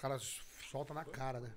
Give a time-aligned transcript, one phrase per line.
[0.00, 0.40] Caras
[0.70, 1.52] soltam na cara, né?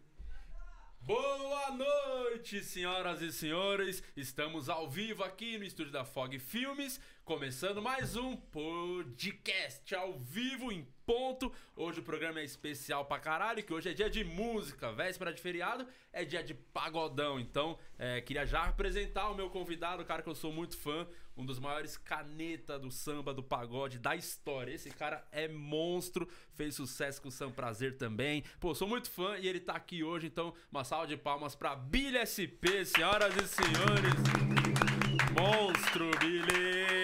[1.00, 4.04] Boa noite, senhoras e senhores.
[4.18, 10.74] Estamos ao vivo aqui no estúdio da Fog Filmes, começando mais um podcast ao vivo
[10.74, 11.52] em ponto.
[11.76, 15.42] Hoje o programa é especial pra caralho, que hoje é dia de música, véspera de
[15.42, 17.40] feriado, é dia de pagodão.
[17.40, 21.08] Então, é, queria já apresentar o meu convidado, o cara que eu sou muito fã,
[21.36, 24.74] um dos maiores caneta do samba, do pagode, da história.
[24.74, 28.44] Esse cara é monstro, fez sucesso com o Sam Prazer também.
[28.60, 31.76] Pô, sou muito fã e ele tá aqui hoje, então uma salva de palmas pra
[31.76, 34.14] Billy SP, senhoras e senhores.
[35.36, 37.03] Monstro, Billy!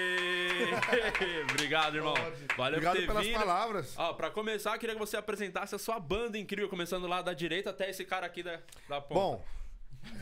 [1.51, 2.13] Obrigado, irmão.
[2.57, 3.37] Valeu Obrigado por ter pelas vindo.
[3.39, 3.93] palavras.
[3.97, 7.69] Ó, pra começar, queria que você apresentasse a sua banda incrível, começando lá da direita
[7.69, 9.13] até esse cara aqui da, da ponta.
[9.13, 9.45] Bom,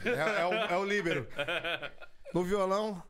[0.06, 1.28] é, é o, é o líbero.
[2.34, 3.02] No violão,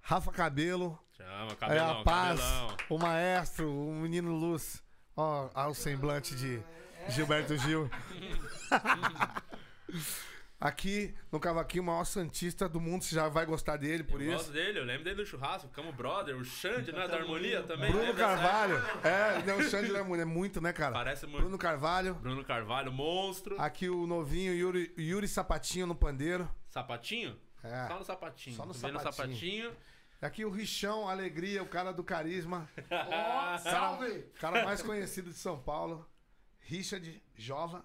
[0.00, 0.96] Rafa Cabelo.
[1.16, 2.76] Chama, É cabelão, a paz, cabelão.
[2.90, 4.80] o maestro, o menino Luz.
[5.16, 6.62] Ó, ó o semblante de
[7.08, 7.90] Gilberto Gil.
[10.62, 14.28] Aqui no cavaquinho, o maior santista do mundo, você já vai gostar dele por Eu
[14.28, 14.36] isso.
[14.36, 17.90] gosto dele, eu lembro dele do churrasco, ficamos brother, o Xande, né, da harmonia também.
[17.90, 18.24] Bruno lembra?
[18.24, 18.76] Carvalho.
[19.02, 20.92] É, não, o Xande não é muito, é muito, né, cara?
[20.92, 21.40] Parece muito.
[21.40, 22.14] Bruno Carvalho.
[22.14, 23.60] Bruno Carvalho, monstro.
[23.60, 26.48] Aqui o novinho Yuri, Yuri Sapatinho no pandeiro.
[26.68, 27.36] Sapatinho?
[27.64, 27.88] É.
[27.88, 28.56] Só no sapatinho.
[28.56, 29.72] Só no Vem sapatinho.
[30.20, 32.70] Aqui o Richão, Alegria, o cara do carisma.
[33.64, 34.26] Salve!
[34.38, 36.08] Cara mais conhecido de São Paulo.
[36.60, 37.84] Richard Jova.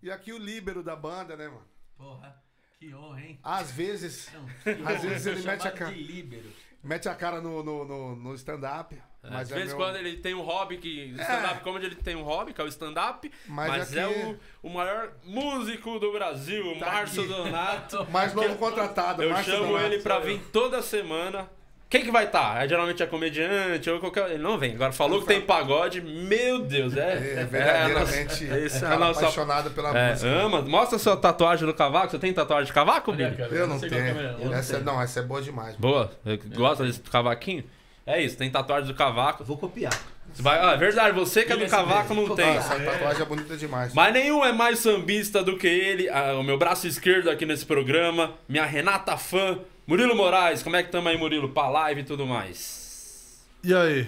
[0.00, 1.66] E aqui o líbero da banda, né, mano?
[1.96, 2.36] Porra,
[2.78, 3.38] que honra, hein?
[3.42, 5.92] Às vezes, Não, Às honra, vezes ele mete a cara.
[5.92, 6.52] de líbero.
[6.82, 9.00] mete a cara no, no, no, no stand-up.
[9.22, 11.10] Às Mas é vezes meu- quando ele tem um hobby que.
[11.18, 13.28] Stand-up comedy ele tem um hobby, que é o stand-up.
[13.48, 17.32] Mas Mas, aqui- é o, o maior músico do Brasil, o Tá Márcio aqui.
[17.32, 18.06] Donato.
[18.12, 19.22] Mais novo contratado.
[19.22, 19.84] Eu Márcio chamo Donato.
[19.86, 21.50] ele pra vir toda semana.
[21.96, 22.62] Quem que vai estar?
[22.62, 24.30] É, geralmente é comediante ou qualquer.
[24.32, 24.74] Ele não vem.
[24.74, 26.02] Agora falou que tem pagode.
[26.02, 27.36] Meu Deus, é.
[27.40, 29.20] É verdadeiramente é, esse é cara a nossa.
[29.20, 30.28] apaixonado pela É, música.
[30.28, 30.60] ama.
[30.60, 32.10] Mostra sua tatuagem do cavaco.
[32.10, 33.36] Você tem tatuagem de cavaco, Olha, Billy?
[33.38, 33.94] cara, Eu não é tenho.
[34.20, 34.84] eu não essa, é- tenho.
[34.84, 35.74] não, essa é boa demais.
[35.76, 36.10] Boa.
[36.54, 37.64] Gosta desse cavaquinho?
[38.06, 39.42] É isso, tem tatuagem do cavaco.
[39.42, 39.92] Vou copiar.
[40.34, 42.56] Você vai- ah, é verdade, você que é do cavaco não Ah, tem.
[42.56, 43.94] essa tatuagem é bonita demais.
[43.94, 46.08] Mas nenhum é mais sambista do que ele.
[46.10, 48.34] Ah, o meu braço esquerdo aqui nesse programa.
[48.48, 49.58] Minha Renata fã.
[49.86, 51.48] Murilo Moraes, como é que tamo aí, Murilo?
[51.50, 53.44] Pra live e tudo mais.
[53.62, 54.06] E aí?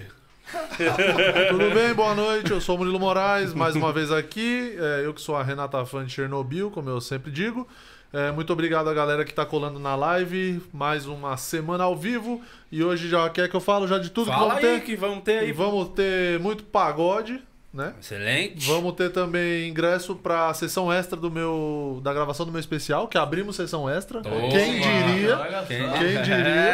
[1.49, 1.93] Tudo bem?
[1.93, 2.49] Boa noite.
[2.51, 4.75] Eu sou o Murilo Moraes, mais uma vez aqui.
[4.79, 7.67] É, eu que sou a Renata fã de Chernobyl, como eu sempre digo.
[8.11, 10.59] É, muito obrigado a galera que tá colando na live.
[10.73, 12.41] Mais uma semana ao vivo.
[12.71, 14.85] E hoje já quer que eu falo já de tudo Fala que aí vamos ter.
[14.85, 15.51] que vamos ter E aí.
[15.51, 17.39] vamos ter muito pagode,
[17.73, 17.93] né?
[18.01, 18.65] Excelente.
[18.67, 23.17] Vamos ter também ingresso pra sessão extra do meu da gravação do meu especial, que
[23.17, 24.21] abrimos sessão extra.
[24.21, 24.49] Toma.
[24.49, 25.37] Quem diria?
[25.67, 25.89] Quem.
[25.91, 26.69] Quem diria?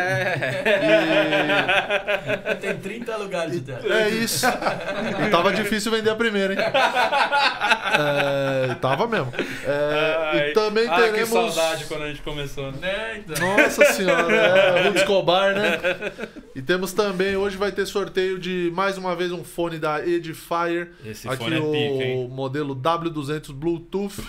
[2.47, 2.55] É.
[2.61, 3.71] Tem 30 lugares de.
[3.71, 4.45] É isso.
[5.25, 6.59] E tava difícil vender a primeira, hein?
[7.97, 9.31] É, tava mesmo.
[9.65, 10.49] É, Ai.
[10.49, 11.29] e também Ah, teremos.
[11.29, 12.75] que saudade quando a gente começou, né?
[12.85, 13.57] Né, então.
[13.57, 15.79] Nossa senhora, é, Ruth Escobar, né?
[16.53, 20.84] E temos também, hoje vai ter sorteio de mais uma vez um fone da Edifier.
[21.05, 22.27] Esse Aqui fone é o pica, hein?
[22.29, 24.21] modelo W200 Bluetooth.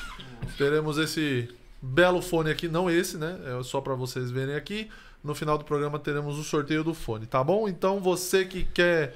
[0.57, 1.49] Teremos esse
[1.81, 3.39] belo fone aqui, não esse, né?
[3.59, 4.89] É só pra vocês verem aqui.
[5.23, 7.69] No final do programa teremos o sorteio do fone, tá bom?
[7.69, 9.15] Então você que quer.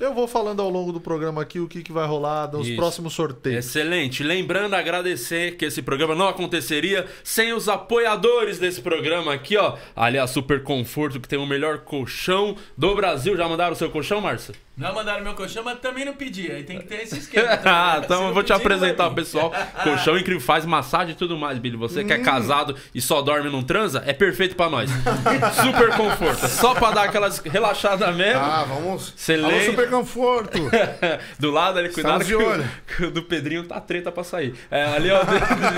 [0.00, 2.74] Eu vou falando ao longo do programa aqui o que, que vai rolar nos Isso.
[2.74, 3.64] próximos sorteios.
[3.64, 4.24] Excelente.
[4.24, 9.76] Lembrando, agradecer que esse programa não aconteceria sem os apoiadores desse programa aqui, ó.
[9.94, 13.36] Ali a Super Conforto, que tem o melhor colchão do Brasil.
[13.36, 14.52] Já mandaram o seu colchão, Márcio?
[14.74, 16.50] Não mandaram meu colchão, mas também não pedi.
[16.50, 17.56] Aí tem que ter esse esquema.
[17.58, 18.02] também, ah, né?
[18.04, 19.52] então eu vou te pedir, apresentar o pessoal.
[19.84, 21.76] Colchão incrível, faz massagem e tudo mais, Billy.
[21.76, 24.90] Você que é casado e só dorme e não transa, é perfeito pra nós.
[25.62, 26.44] Super conforto.
[26.46, 28.40] É Só pra dar aquelas relaxadas mesmo.
[28.40, 29.12] Ah, vamos.
[29.14, 29.54] Excelente.
[29.54, 30.58] Alô, super conforto.
[31.38, 32.64] do lado ali, cuidado que, o-
[32.96, 34.54] que o do Pedrinho tá treta pra sair.
[34.70, 35.20] É, ali, ó,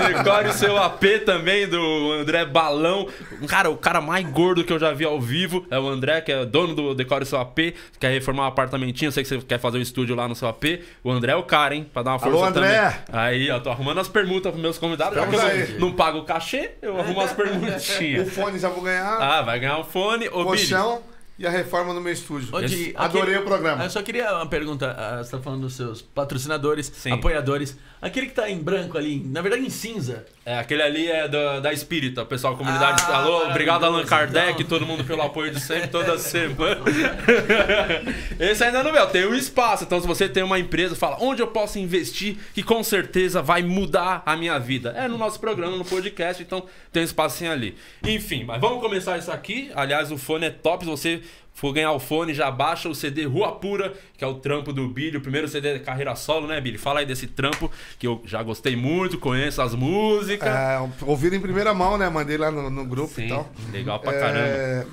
[0.07, 3.07] decore o seu AP também, do André Balão.
[3.47, 6.31] Cara, o cara mais gordo que eu já vi ao vivo é o André, que
[6.31, 8.47] é dono do Decore o seu AP, quer reformar um
[8.85, 10.81] apartamentinho, sei que você quer fazer um estúdio lá no seu AP.
[11.03, 11.89] O André é o cara, hein?
[11.91, 12.77] Pra dar uma força Alô, André.
[13.05, 13.21] também.
[13.21, 16.19] Aí, ó, tô arrumando as permutas pros meus convidados, já que eu não, não pago
[16.19, 18.33] o cachê, eu arrumo as O permutinhas.
[18.33, 19.17] fone já vou ganhar.
[19.21, 20.27] Ah, vai ganhar um fone.
[20.29, 21.01] Ô, Billy, colchão
[21.37, 22.47] e a reforma no meu estúdio.
[22.67, 23.83] Di, Adorei aquele- o programa.
[23.83, 24.95] Eu só queria uma pergunta.
[24.97, 27.11] ah, Você tá falando dos seus patrocinadores, Sim.
[27.11, 27.77] apoiadores.
[28.01, 30.25] Aquele que tá em branco ali, na verdade em cinza.
[30.45, 33.01] É, aquele ali é da, da Espírita, pessoal, comunidade.
[33.07, 34.65] Ah, Alô, obrigado Allan Kardec, então.
[34.77, 36.81] todo mundo pelo apoio de sempre, toda semana.
[38.39, 39.83] Esse ainda não veio, tem um espaço.
[39.83, 43.63] Então, se você tem uma empresa, fala onde eu posso investir, que com certeza vai
[43.63, 44.93] mudar a minha vida.
[44.95, 47.75] É no nosso programa, no podcast, então tem um espacinho ali.
[48.03, 49.71] Enfim, mas vamos começar isso aqui.
[49.75, 50.85] Aliás, o fone é top.
[50.85, 51.21] Se você
[51.53, 54.87] for ganhar o fone, já baixa o CD Rua Pura, que é o trampo do
[54.89, 56.77] Billy, o primeiro CD da carreira solo, né, Billy?
[56.77, 60.49] Fala aí desse trampo, que eu já gostei muito, conheço as músicas.
[60.49, 62.09] É, ouviram em primeira mão, né?
[62.09, 63.49] Mandei lá no, no grupo Sim, e tal.
[63.71, 64.39] legal pra caramba.
[64.47, 64.85] É,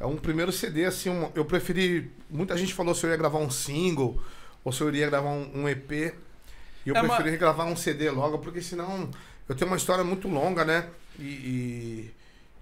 [0.00, 2.10] é um primeiro CD, assim, um- eu preferi.
[2.28, 4.20] Muita gente falou se eu ia gravar um single
[4.64, 5.92] ou se eu iria gravar um, um EP.
[5.92, 9.08] E eu É, mas- preferi gravar um CD logo, porque senão
[9.48, 10.86] eu tenho uma história muito longa, né?
[11.18, 12.10] E, e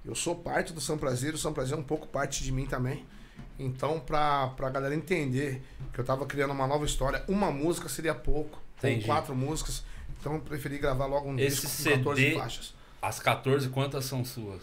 [0.09, 2.65] eu sou parte do São Prazer, o São Prazer é um pouco parte de mim
[2.65, 3.05] também.
[3.59, 5.63] Então, pra, pra galera entender
[5.93, 8.59] que eu tava criando uma nova história, uma música seria pouco.
[8.81, 9.85] Tem quatro músicas.
[10.19, 12.75] Então eu preferi gravar logo um Esse disco com 14 CD faixas.
[13.03, 14.63] As 14, quantas são suas?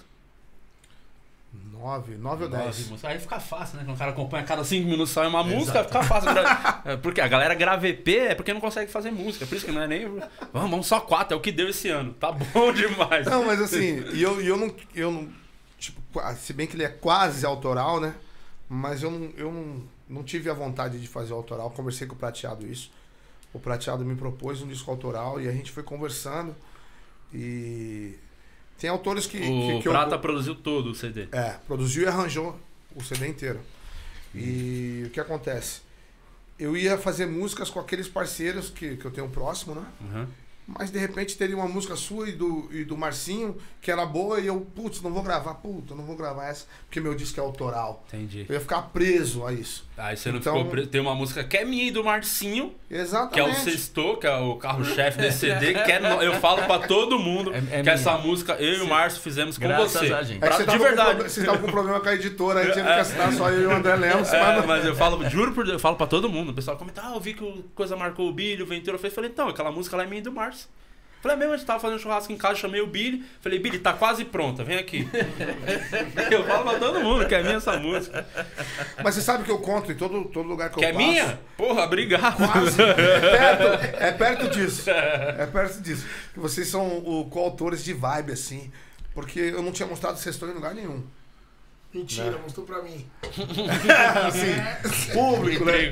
[1.72, 2.88] Nove, nove ou dez.
[2.88, 3.06] músicas.
[3.06, 3.84] Aí fica fácil, né?
[3.86, 6.30] Quando o cara acompanha cada 5 minutos sai uma música, fica fácil.
[6.84, 9.46] É, Porque a galera grava EP é porque não consegue fazer música.
[9.46, 10.08] Por isso que não é nem.
[10.54, 12.14] Vamos, vamos só quatro, é o que deu esse ano.
[12.14, 13.26] Tá bom demais.
[13.26, 14.76] Não, mas assim, e eu, eu não.
[14.96, 15.30] Eu não
[15.78, 16.00] tipo,
[16.38, 18.16] se bem que ele é quase autoral, né?
[18.68, 21.70] Mas eu não, eu não, não tive a vontade de fazer o autoral.
[21.72, 22.92] Conversei com o Prateado isso.
[23.54, 26.56] O Prateado me propôs um disco autoral e a gente foi conversando.
[27.34, 28.16] E
[28.78, 29.38] tem autores que.
[29.38, 31.28] O que, que eu- Prata produziu todo o CD.
[31.32, 32.60] É, produziu e arranjou
[32.96, 33.60] o CD inteiro.
[34.34, 35.82] E o que acontece?
[36.60, 39.86] Eu ia fazer músicas com aqueles parceiros que, que eu tenho próximo, né?
[40.02, 40.28] Uhum.
[40.68, 44.40] Mas de repente teria uma música sua e do, e do Marcinho que era boa
[44.40, 47.44] e eu, putz, não vou gravar, puta, não vou gravar essa, porque meu disco é
[47.44, 48.04] autoral.
[48.08, 48.48] Entendi.
[48.50, 49.88] Eu ia ficar preso a isso.
[49.96, 50.88] Aí você não Então- ficou preso.
[50.88, 53.60] Tem uma música que é minha e do Marcinho, que é o Exatamente.
[53.60, 57.58] Sexto, que é o carro-chefe desse CD, que é eu falo pra todo mundo É-
[57.58, 57.94] é que minha.
[57.94, 60.12] essa música eu e o Márcio fizemos com Graças você.
[60.14, 60.38] a gente.
[60.44, 61.22] É Pra- que você de verdade.
[61.24, 63.66] Com, você tava com problema com a editora, aí tinha que assinar só eu e
[63.68, 64.30] o André Lemos.
[64.34, 66.50] É, mas não- mas eu falo, juro por Deus, eu falo pra todo mundo.
[66.50, 69.14] O pessoal comenta, ah, eu vi que o coisa marcou o Billy, o Ventura fez.
[69.14, 70.55] Falei, então, aquela música lá é minha e do Márcio.
[71.26, 73.26] Falei, é mesmo, a gente tava fazendo churrasco em casa, chamei o Billy.
[73.42, 75.10] Falei, Billy, tá quase pronta, vem aqui.
[76.30, 78.24] eu falo pra todo mundo que é minha essa música.
[79.04, 81.04] Mas você sabe que eu conto em todo, todo lugar que, Que eu é passo.
[81.04, 81.40] minha?
[81.58, 82.38] Porra, obrigado.
[82.38, 82.78] Quase.
[82.86, 84.88] É perto, é perto disso.
[84.88, 86.06] É perto disso.
[86.32, 88.72] Que vocês são o coautores de vibe, assim.
[89.16, 91.04] Porque eu não tinha mostrado Sextou em lugar nenhum.
[91.92, 93.04] Mentira, mostrou pra mim.
[94.28, 95.92] assim, público, né?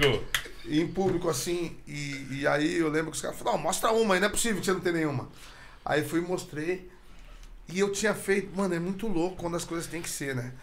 [0.65, 4.13] Em público assim, e, e aí eu lembro que os caras falaram, não, mostra uma
[4.13, 5.29] aí, não é possível que você não tenha nenhuma.
[5.83, 6.89] Aí fui e mostrei,
[7.67, 10.53] e eu tinha feito, mano, é muito louco quando as coisas têm que ser, né?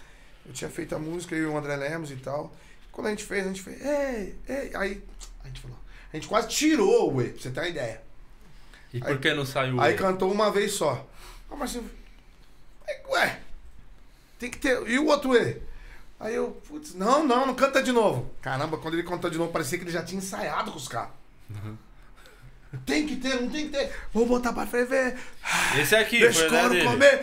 [0.46, 2.54] Eu tinha feito a música, e o André Lemos e tal.
[2.90, 5.02] Quando a gente fez, a gente fez, ei, ei, aí
[5.44, 5.76] a gente falou,
[6.12, 8.02] a gente quase tirou o E, pra você ter uma ideia.
[8.94, 9.78] E por que não saiu?
[9.80, 11.06] Aí o- cantou uma vez só.
[11.50, 11.88] Ah, mas assim,
[13.10, 13.38] ué,
[14.38, 14.88] tem que ter.
[14.88, 15.60] E o outro E?
[16.20, 18.30] Aí eu, putz, não, não, não canta de novo.
[18.42, 21.10] Caramba, quando ele cantou de novo, parecia que ele já tinha ensaiado com os caras.
[22.86, 23.90] Tem que ter, não tem que ter.
[24.12, 25.16] Vou botar pra ferver.
[25.80, 26.84] Esse aqui, Deixa foi o né, dele.
[26.84, 27.20] comer.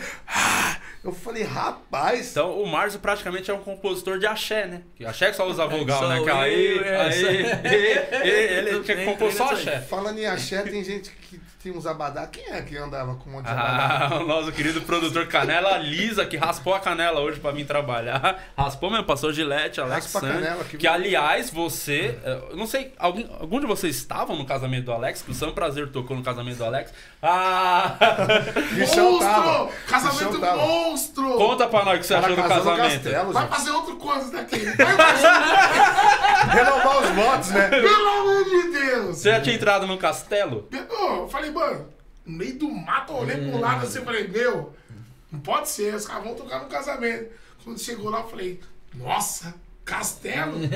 [1.02, 2.32] Eu falei, rapaz.
[2.32, 4.82] Então o Márcio praticamente é um compositor de axé, né?
[4.96, 6.20] Que axé que só usa vogal, Sou né?
[6.22, 7.28] Que aí, essa.
[7.28, 9.54] aí, ele tinha que entrei compor só aí.
[9.54, 9.80] axé.
[9.80, 12.26] Falando em axé, tem gente que tem uns abadá.
[12.26, 14.08] Quem é que andava com um monte de abadá?
[14.10, 18.38] Ah, o nosso querido produtor Canela Lisa, que raspou a canela hoje pra vir trabalhar.
[18.56, 20.36] Raspou mesmo, passou gilete, Alex Raspa a Santos.
[20.44, 22.18] canela, que Que, aliás, você.
[22.24, 25.22] eh, Eu não sei, alguém, algum de vocês estavam no casamento do Alex?
[25.22, 26.92] Que o Sam Prazer tocou no casamento do Alex.
[27.22, 27.94] Ah!
[28.72, 29.58] Bichão tava.
[29.64, 29.76] monstro!
[29.88, 30.56] Casamento tava.
[30.56, 31.34] monstro!
[31.34, 33.02] Conta pra nós o que você achou do casamento.
[33.04, 33.54] Castelo, Vai gente.
[33.56, 34.58] fazer outra coisa daqui.
[34.58, 37.68] Vai fazer, Renovar os votos, né?
[37.68, 39.16] pelo amor de Deus!
[39.18, 40.68] Você já tinha entrado no castelo?
[40.72, 41.88] Eu falei, mano,
[42.24, 44.74] no meio do mato, eu olhei pro lado assim, falei, meu,
[45.30, 47.32] não pode ser, os caras vão tocar no casamento.
[47.64, 48.60] Quando chegou lá, eu falei,
[48.94, 49.54] nossa,
[49.88, 50.58] castelo?
[50.62, 50.70] Ele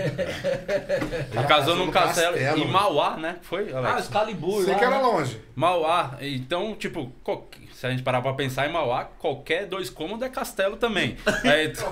[1.35, 2.67] casou casou num no castelo, castelo, em.
[2.69, 3.37] Mauá, né?
[3.43, 4.01] Foi, Ah, Alex?
[4.07, 5.03] Excalibur Sei lá, que era né?
[5.03, 5.41] longe.
[5.55, 6.17] Mauá.
[6.21, 7.13] Então, tipo,
[7.75, 11.17] se a gente parar pra pensar em Mauá, qualquer dois cômodos é castelo também.
[11.45, 11.91] Aí, então-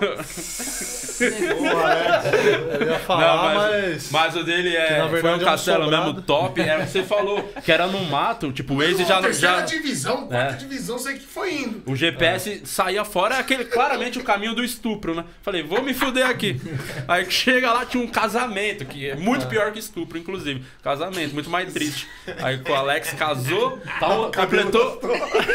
[2.80, 4.10] Eu ia falar, Não, mas.
[4.10, 6.06] Mas o dele é, Que, na foi verdade, um é um castelo sobrado.
[6.06, 6.62] mesmo top.
[6.62, 8.52] Que você falou, que era no mato.
[8.52, 9.64] Tipo, o Waze já, terceira já.
[9.64, 10.56] divisão, quarta É.
[10.56, 11.82] divisão, sei que foi indo.
[11.90, 15.24] O GPS saía fora, é aquele, claramente o caminho do estupro, né?
[15.42, 16.60] Falei, vou me fuder aqui.
[17.10, 20.62] Aí que chega lá, tinha um casamento, que é muito pior que estupro, inclusive.
[20.80, 22.06] Casamento, muito mais triste.
[22.40, 25.00] Aí com o Alex casou, tal, completou.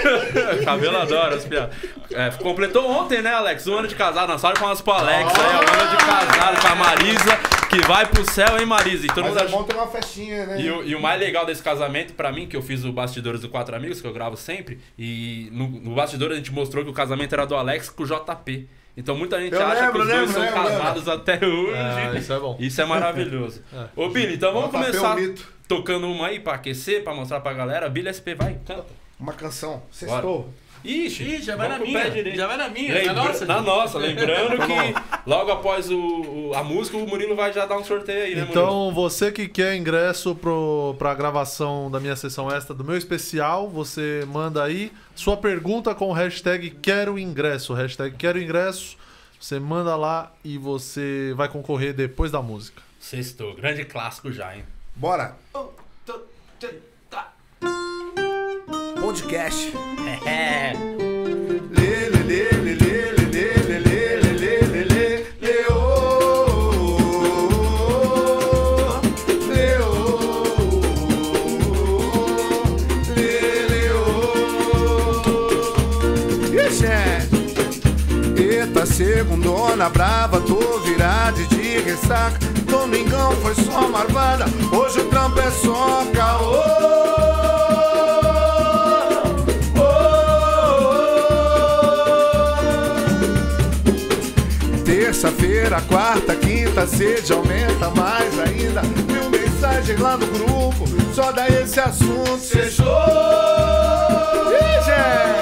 [0.65, 1.73] Cabelo adora as piadas.
[2.11, 3.65] É, completou ontem, né, Alex?
[3.67, 4.27] Um ano de casado.
[4.27, 7.37] Não, salve palmas pro Alex aí, um ano de casado com a Marisa,
[7.69, 9.05] que vai pro céu, hein, Marisa?
[9.05, 10.59] E todo Mas é bom ter uma festinha, né?
[10.59, 13.39] e o, e o mais legal desse casamento, pra mim, que eu fiz o Bastidores
[13.39, 16.89] do Quatro Amigos, que eu gravo sempre, e no, no Bastidores a gente mostrou que
[16.89, 18.67] o casamento era do Alex com o JP.
[18.97, 21.73] Então muita gente Eu acha lembro, que os dois lembro, são lembro, casados até hoje.
[21.75, 22.57] Ah, isso é bom.
[22.59, 23.61] Isso é maravilhoso.
[23.95, 25.45] Ô, Billy, então vamos é começar mito.
[25.67, 27.89] tocando uma aí pra aquecer, pra mostrar pra galera.
[27.89, 28.85] Billy SP, vai, canta.
[29.19, 29.83] uma canção.
[29.91, 30.49] Sextou.
[30.83, 32.09] Ixi, Ih, já vai na minha.
[32.11, 32.35] direito.
[32.37, 32.93] Já vai na minha.
[32.93, 33.45] Lembra- Na nossa.
[33.45, 34.93] na nossa, lembrando que
[35.25, 38.41] logo após o, o- a música, o Murilo vai já dar um sorteio aí, né,
[38.43, 38.51] Murilo?
[38.51, 43.67] Então, você que quer ingresso pro, pra gravação da minha sessão extra do meu especial,
[43.67, 47.73] você manda aí sua pergunta com o hashtag Quero Ingresso.
[47.73, 48.97] Hashtag Quero Ingresso.
[49.39, 52.81] Você manda lá e você vai concorrer depois da música.
[52.99, 54.65] Sextou, grande clássico já, hein?
[54.95, 55.35] Bora.
[58.99, 59.71] Podcast.
[60.27, 61.04] É.
[79.75, 82.39] segundona brava, tô virado de ressaca.
[82.69, 86.63] Domingão foi só marvada, hoje o trampo é só caô.
[94.85, 98.81] Terça-feira, quarta, quinta, sede aumenta mais ainda.
[98.81, 102.39] Mil mensagens lá no grupo, só dá esse assunto.
[102.39, 102.85] Fechou!
[104.51, 105.34] Ih,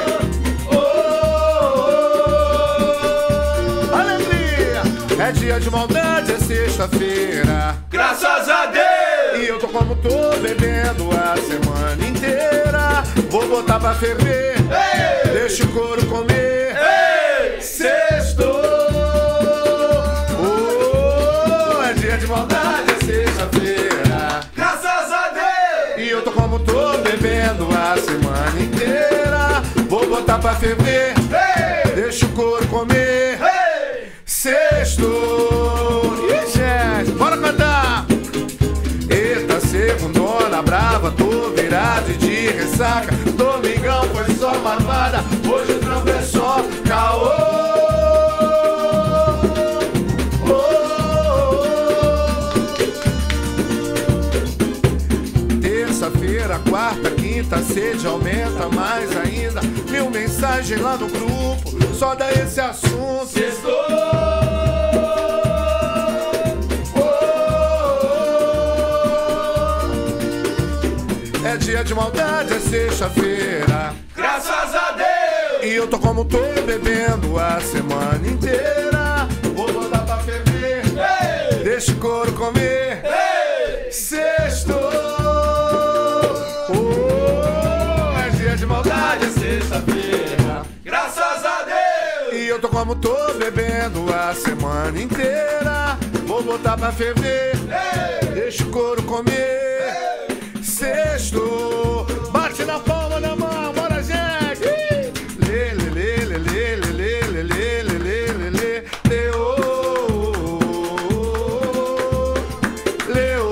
[5.33, 7.75] dia de maldade, é sexta-feira.
[7.89, 9.43] Graças a Deus!
[9.43, 13.03] E eu tô como tô, bebendo a semana inteira.
[13.29, 14.55] Vou botar pra ferver,
[15.33, 16.77] deixa o couro comer.
[17.59, 18.43] Sexto!
[20.39, 24.41] Oh, é dia de maldade, é sexta-feira.
[24.55, 26.05] Graças a Deus!
[26.05, 29.61] E eu tô como tô, bebendo a semana inteira.
[29.89, 31.13] Vou botar pra ferver,
[31.95, 33.02] deixa o couro comer.
[42.83, 43.15] Ressaca.
[43.37, 47.53] Domingão foi só marvada, hoje o trampo é só caô.
[55.61, 59.61] Terça-feira, quarta, quinta, sede aumenta mais ainda.
[59.89, 63.12] Mil mensagens lá no grupo, só dá esse assunto.
[71.63, 73.93] Dia de maldade, é sexta-feira.
[74.13, 75.63] Graças a Deus!
[75.63, 79.29] E eu tô como tô, bebendo a semana inteira.
[79.55, 80.83] Vou botar pra ferver,
[81.63, 83.01] deixa o couro comer.
[83.89, 84.73] Sexto!
[86.69, 90.63] Oh, é dia de maldade, é sexta-feira.
[90.83, 92.33] Graças a Deus!
[92.41, 95.97] E eu tô como tô, bebendo a semana inteira.
[96.27, 97.53] Vou botar pra ferver,
[98.33, 99.72] deixa o couro comer.
[101.23, 104.65] Sexto, bate na palma da mão, bora gente!
[105.39, 109.39] Lê, lê, lê, lê, lê, lê, lê, lê, lê, lê, lê, lê, lê, lê, ô,
[113.07, 113.47] lê, ô.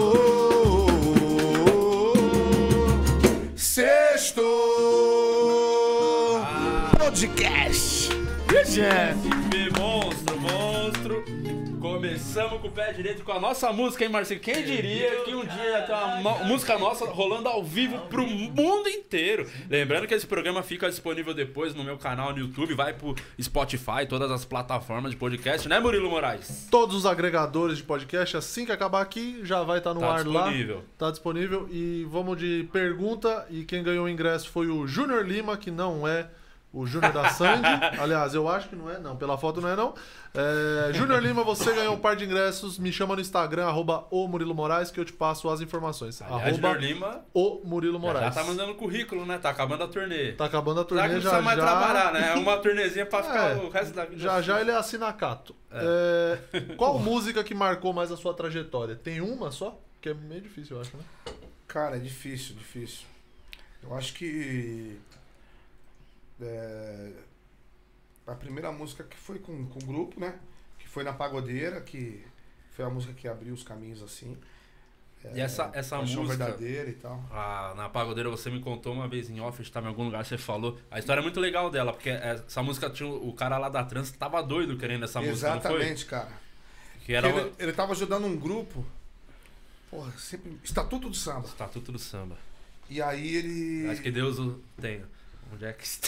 [3.56, 4.44] Sexto
[7.00, 8.10] podcast.
[8.68, 9.21] Gente.
[12.92, 14.40] Pé direito com a nossa música, hein, Marcinho?
[14.40, 18.90] Quem diria que um dia ia ter uma música nossa rolando ao vivo pro mundo
[18.90, 19.50] inteiro?
[19.70, 24.06] Lembrando que esse programa fica disponível depois no meu canal no YouTube, vai pro Spotify,
[24.08, 26.68] todas as plataformas de podcast, né, Murilo Moraes?
[26.70, 30.24] Todos os agregadores de podcast, assim que acabar aqui, já vai estar no Tá ar
[30.24, 30.76] disponível.
[30.78, 30.82] lá.
[30.98, 31.68] Tá disponível.
[31.72, 33.46] E vamos de pergunta.
[33.50, 36.28] E quem ganhou o ingresso foi o Júnior Lima, que não é
[36.74, 37.68] o Júnior da Sandy.
[38.00, 39.16] Aliás, eu acho que não é, não.
[39.18, 39.94] Pela foto não é, não.
[40.34, 42.80] É, Júnior Lima, você ganhou um par de ingressos.
[42.80, 46.22] Me chama no Instagram, arroba o Murilo Moraes, que eu te passo as informações.
[46.22, 48.34] Aliás, arroba Junior Lima o Murilo já Moraes.
[48.36, 49.38] tá mandando currículo, né?
[49.38, 50.32] Tá acabando a turnê.
[50.34, 51.66] Tá acabando a turnê que não já precisa mais já.
[51.66, 52.30] trabalhar, né?
[52.32, 54.22] É uma turnezinha pra ficar É, o resto da vida.
[54.22, 55.54] Já já ele assina cato.
[55.72, 56.38] É,
[56.78, 58.96] qual música que marcou mais a sua trajetória?
[58.96, 59.78] Tem uma só?
[60.00, 61.04] Que é meio difícil, eu acho, né?
[61.68, 63.06] Cara, é difícil, difícil.
[63.84, 64.98] Eu acho que.
[66.42, 67.12] É,
[68.28, 70.40] a primeira música que foi com, com o grupo, né?
[70.80, 72.24] Que foi na Pagodeira, que
[72.72, 74.38] foi a música que abriu os caminhos assim.
[75.36, 76.24] E essa, essa música.
[76.24, 77.24] verdadeira e tal.
[77.32, 80.38] Ah, na Pagodeira você me contou uma vez em off, estava em algum lugar, você
[80.38, 80.80] falou.
[80.90, 83.08] A história é muito legal dela, porque essa música tinha.
[83.08, 85.72] O cara lá da trans tava doido querendo essa música, não foi?
[85.72, 86.32] Exatamente, cara.
[87.06, 88.84] Que era ele, ele tava ajudando um grupo.
[89.90, 90.58] Porra, sempre.
[90.64, 91.48] Estatuto do Samba.
[91.48, 92.38] Estatuto do Samba.
[92.90, 93.90] E aí ele.
[93.90, 95.08] Acho que Deus o tenha.
[95.62, 96.08] É que está?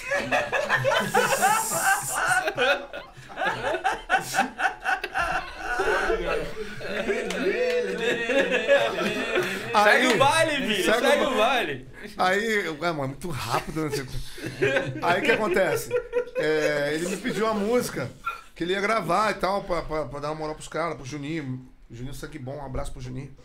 [9.83, 10.85] Segue o baile, filho.
[10.85, 11.87] segue Segue, o o baile.
[12.17, 13.85] Aí, é, mano, muito rápido.
[13.85, 14.05] Né?
[15.01, 15.89] Aí o que acontece?
[16.35, 18.09] É, ele me pediu uma música
[18.55, 21.05] que ele ia gravar e tal, pra, pra, pra dar uma moral pros caras, pro
[21.05, 21.67] Juninho.
[21.91, 23.35] Juninho Sangue Bom, um abraço pro Juninho.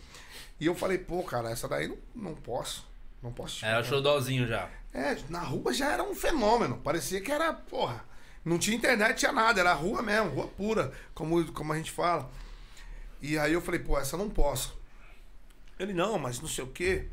[0.59, 2.88] E eu falei, pô, cara, essa daí não, não posso.
[3.23, 3.65] Não posso.
[3.65, 4.69] Era o showdozinho já.
[4.93, 6.79] É, na rua já era um fenômeno.
[6.79, 8.05] Parecia que era, porra.
[8.45, 9.61] Não tinha internet, tinha nada.
[9.61, 12.31] Era rua mesmo, rua pura, como, como a gente fala.
[13.21, 14.79] E aí eu falei, pô, essa eu não posso.
[15.79, 17.09] Ele, não, mas não sei o quê.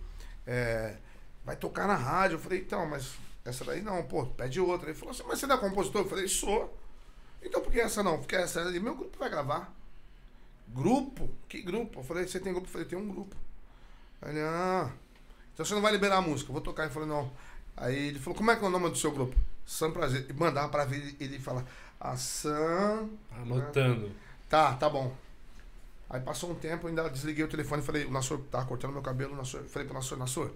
[0.45, 0.97] é,
[1.43, 2.35] vai tocar na rádio.
[2.35, 4.89] Eu falei, então, mas essa daí não, pô, pede outra.
[4.89, 6.01] Ele falou assim, mas você não é compositor?
[6.01, 6.77] Eu falei, sou.
[7.41, 8.17] Então por que essa não?
[8.17, 9.74] Porque essa ali, meu grupo vai gravar.
[10.67, 11.29] Grupo?
[11.47, 12.00] Que grupo?
[12.00, 12.67] Eu falei, você tem grupo?
[12.67, 13.35] Eu falei, tem um grupo.
[14.25, 14.91] Ele, ah,
[15.55, 16.83] então você não vai liberar a música, eu vou tocar.
[16.83, 17.31] Ele falou, não.
[17.75, 19.35] Aí ele falou, como é que é o nome do seu grupo?
[19.65, 20.27] Sam Prazer.
[20.29, 21.65] E mandava pra ver ele falar,
[22.00, 23.09] a Sam.
[23.41, 24.12] Anotando.
[24.47, 25.12] Tá, tá bom.
[26.09, 28.91] Aí passou um tempo, eu ainda desliguei o telefone e falei, o Nassor tava cortando
[28.93, 30.51] meu cabelo, Nassor, falei pro Nassor, Nassor,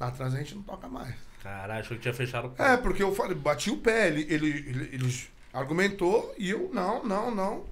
[0.00, 1.14] na trans a gente não toca mais.
[1.40, 2.82] Caralho, achou que tinha fechado o É, carro.
[2.82, 7.30] porque eu falei, bati o pé, ele, ele, ele, ele argumentou e eu, não, não,
[7.32, 7.64] não.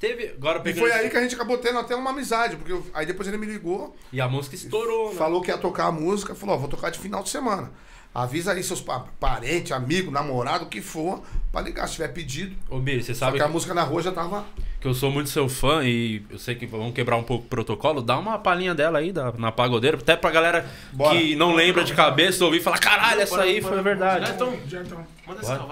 [0.00, 0.32] Teve.
[0.36, 3.04] Agora E foi aí que a gente acabou tendo até uma amizade, porque eu- aí
[3.06, 5.16] depois ele me ligou, E a música estourou, né?
[5.16, 7.70] falou que ia tocar a música, falou, ó, vou tocar de final de semana.
[8.12, 12.56] Avisa aí seus pa parentes, amigos, namorado, o que for, pra ligar, se tiver pedido.
[12.68, 14.44] Ô, Biri, você Só sabe que a música na rua já tava.
[14.80, 17.48] que eu sou muito seu fã e eu sei que vamos quebrar um pouco o
[17.48, 18.02] protocolo.
[18.02, 21.16] Dá uma palhinha dela aí da, na pagodeira, até pra galera Bora.
[21.16, 24.26] que não lembra de cabeça ouvir e falar: caralho, essa aí foi a verdade.
[24.26, 25.06] Já então, Já então.
[25.24, 25.68] manda essa não,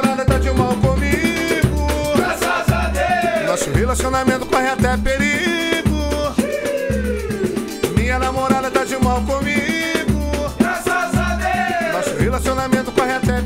[0.00, 1.86] namorada tá de mal comigo.
[2.16, 3.46] Graças a Deus.
[3.46, 6.00] Nosso relacionamento corre até perigo.
[7.96, 10.54] Minha namorada tá de mal comigo.
[10.58, 11.92] Graças a Deus.
[11.92, 13.39] Nosso relacionamento corre até perigo.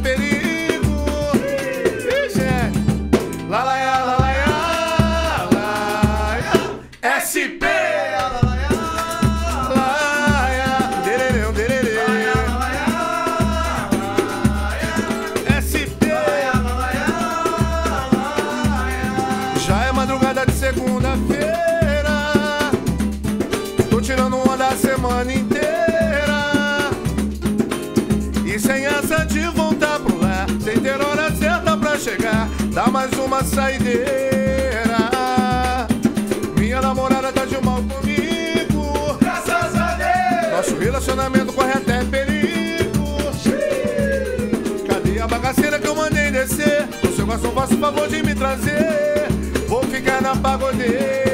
[32.75, 34.09] Dá mais uma saideira.
[36.59, 39.17] Minha namorada tá de mal comigo.
[39.21, 40.53] Graças a Deus.
[40.57, 43.17] Nosso relacionamento corre até perigo.
[44.89, 46.89] Cadê a bagaceira que eu mandei descer?
[47.01, 49.29] No seu garçom, faça o favor de me trazer.
[49.69, 51.34] Vou ficar na pagodeira.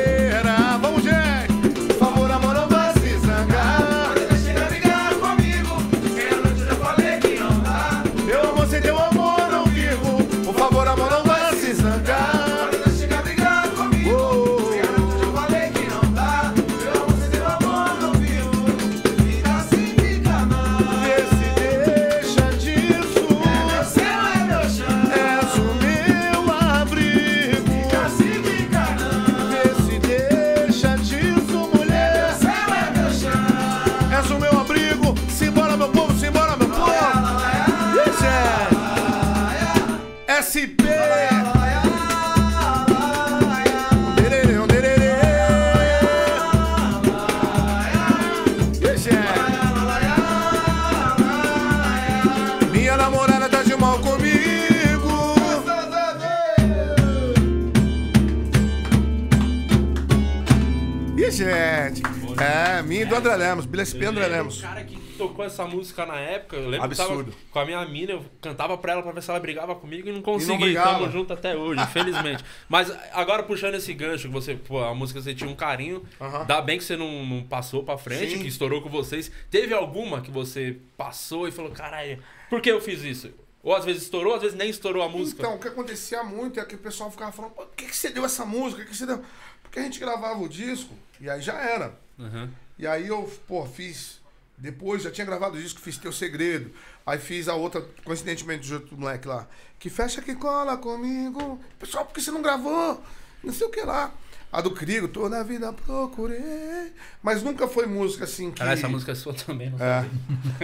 [63.85, 64.59] SP e André Lemos.
[64.59, 67.31] O cara que tocou essa música na época, eu lembro Absurdo.
[67.33, 70.09] tava com a minha mina, eu cantava pra ela pra ver se ela brigava comigo
[70.09, 70.75] e não consegui.
[70.75, 72.45] Tamo junto até hoje, infelizmente.
[72.69, 76.45] Mas agora puxando esse gancho, que você, pô, a música você tinha um carinho, Aham.
[76.45, 78.43] dá bem que você não, não passou pra frente, Sim.
[78.43, 79.31] que estourou com vocês.
[79.51, 83.31] Teve alguma que você passou e falou, caralho, por que eu fiz isso?
[83.63, 85.43] Ou às vezes estourou, às vezes nem estourou a música.
[85.43, 88.09] Então, o que acontecia muito é que o pessoal ficava falando, por que, que você
[88.09, 88.77] deu essa música?
[88.77, 89.23] Por que, que você deu?
[89.63, 91.95] Porque a gente gravava o disco e aí já era.
[92.19, 92.51] Uhum.
[92.79, 94.19] E aí eu, pô, fiz.
[94.57, 96.71] Depois já tinha gravado o disco, fiz Teu Segredo.
[97.07, 99.47] Aí fiz a outra, coincidentemente, do outro moleque lá.
[99.79, 101.61] Que fecha que cola comigo.
[101.79, 103.03] Pessoal, por que você não gravou?
[103.43, 104.13] Não sei o que lá.
[104.53, 106.93] A do Crigo, toda a vida procurei.
[107.23, 108.63] Mas nunca foi música assim que.
[108.63, 110.05] Essa música é sua também, não É.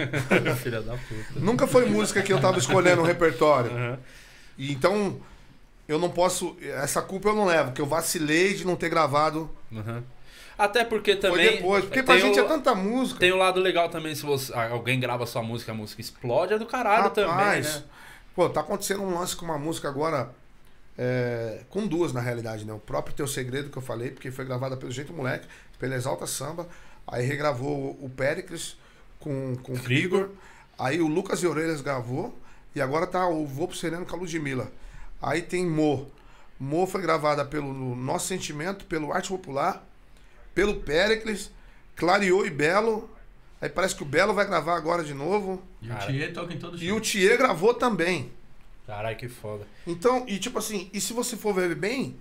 [0.61, 1.39] Filha da puta.
[1.39, 3.71] Nunca foi música que eu tava escolhendo o repertório.
[3.71, 3.97] Uhum.
[4.57, 5.19] E então,
[5.87, 6.57] eu não posso.
[6.61, 9.49] Essa culpa eu não levo, que eu vacilei de não ter gravado.
[9.71, 10.03] Uhum.
[10.57, 11.51] Até porque Foi também.
[11.57, 11.85] depois.
[11.85, 13.19] Porque pra gente o- é tanta música.
[13.19, 16.57] Tem o lado legal também, se você, alguém grava sua música, a música explode, é
[16.59, 17.83] do caralho também, Rapaz, né?
[18.35, 20.29] Pô, tá acontecendo um lance com uma música agora.
[20.97, 22.73] É, com duas na realidade, né?
[22.73, 26.25] O próprio Teu Segredo que eu falei, porque foi gravada pelo Jeito Moleque, pela Exalta
[26.25, 26.67] Samba.
[27.05, 28.75] Aí regravou o Péricles
[29.19, 30.29] com, com o Krigor.
[30.77, 32.37] Aí o Lucas e Orelhas gravou.
[32.75, 34.71] E agora tá o Vou pro Sereno com a Ludmilla.
[35.21, 36.11] Aí tem Mo.
[36.59, 39.83] Mo foi gravada pelo Nosso Sentimento, pelo Arte Popular,
[40.53, 41.51] pelo Péricles,
[41.95, 43.09] Clareou e Belo.
[43.61, 45.61] Aí parece que o Belo vai gravar agora de novo.
[45.81, 48.31] E o Thier toca em todo E o Thier gravou também.
[48.87, 49.67] Caralho, que foda.
[49.85, 52.15] Então, e tipo assim, e se você for ver bem,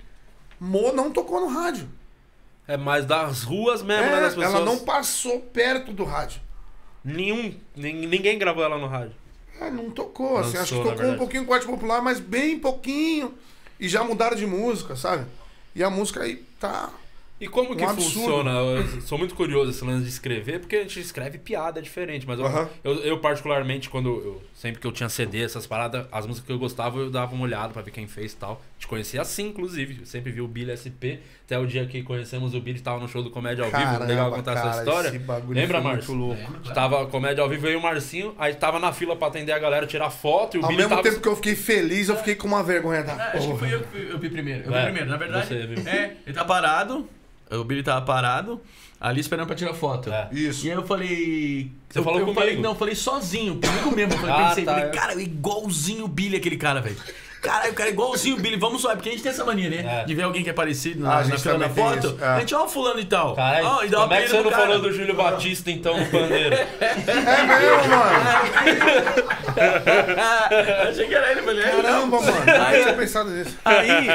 [0.61, 1.89] Mo não tocou no rádio.
[2.67, 4.21] É mais das ruas mesmo, É, né?
[4.21, 4.55] Das pessoas.
[4.55, 6.41] ela não passou perto do rádio.
[7.05, 7.55] Nenhum.
[7.77, 9.15] nin- Ninguém gravou ela no rádio.
[9.61, 12.59] É, não tocou, assim, Lançou, acho que tocou um pouquinho com arte popular, mas bem
[12.59, 13.33] pouquinho.
[13.79, 15.25] E já mudaram de música, sabe?
[15.75, 16.91] E a música aí tá.
[17.41, 18.13] E como que Um absurdo.
[18.15, 18.51] funciona?
[18.51, 22.39] Eu sou muito curioso esse lance de escrever, porque a gente escreve piada diferente, mas
[22.41, 22.69] eu, Aham.
[22.83, 26.53] eu, eu, particularmente, quando eu, sempre que eu tinha CD, essas paradas, as músicas que
[26.53, 28.61] eu gostava, eu dava uma olhada pra ver quem fez e tal.
[28.79, 29.99] Te conhecia assim, inclusive.
[30.01, 33.07] Eu sempre vi o Billy SP, até o dia que conhecemos o Billy, tava no
[33.09, 35.09] show do Comédia ao Vivo, Caramba, legal contar cara, essa história.
[35.09, 36.15] esse bagulho Lembra, foi Márcio?
[36.15, 36.75] muito louco.
[36.75, 39.87] Tava Comédia ao Vivo, veio o Marcinho, aí tava na fila pra atender a galera,
[39.87, 41.03] tirar foto, e o Ao Billy mesmo tava...
[41.03, 43.73] tempo que eu fiquei feliz, eu fiquei com uma vergonha da É, acho que fui
[43.75, 44.65] eu que fui, eu vi primeiro.
[44.65, 45.47] Eu É, vi primeiro, na verdade.
[45.47, 45.89] você viu.
[45.89, 47.09] É, ele tá parado.
[47.51, 48.61] O Billy tava parado,
[49.01, 50.13] ali esperando pra tirar foto.
[50.13, 50.29] É.
[50.33, 50.67] Isso.
[50.67, 51.71] E aí eu falei.
[51.89, 52.41] Você eu, falou eu comigo?
[52.41, 54.13] falei, Não, eu falei sozinho, comigo mesmo.
[54.15, 54.93] Eu falei, Ah, pensei, tá, falei, é.
[54.93, 56.97] cara, igualzinho o Billy aquele cara, velho.
[57.43, 59.71] Caralho, o cara é igualzinho o Billy, vamos lá, porque a gente tem essa mania,
[59.71, 60.01] né?
[60.01, 60.05] É.
[60.05, 61.99] De ver alguém que é parecido Ah, na, a na fila da foto.
[62.09, 62.27] isso, é.
[62.27, 63.37] A gente, ó, o fulano e tal.
[63.37, 64.63] Caralho, Ó, e dá uma como é que você não cara.
[64.67, 66.57] falou do Júlio Batista, então, no pandeiro?
[66.81, 66.95] É
[67.47, 68.17] mesmo, mano.
[70.89, 71.83] Achei que era ele, falei, é, não.
[71.83, 72.37] Caramba, mano.
[72.75, 73.57] Eu tinha pensado nisso.
[73.65, 74.09] Aí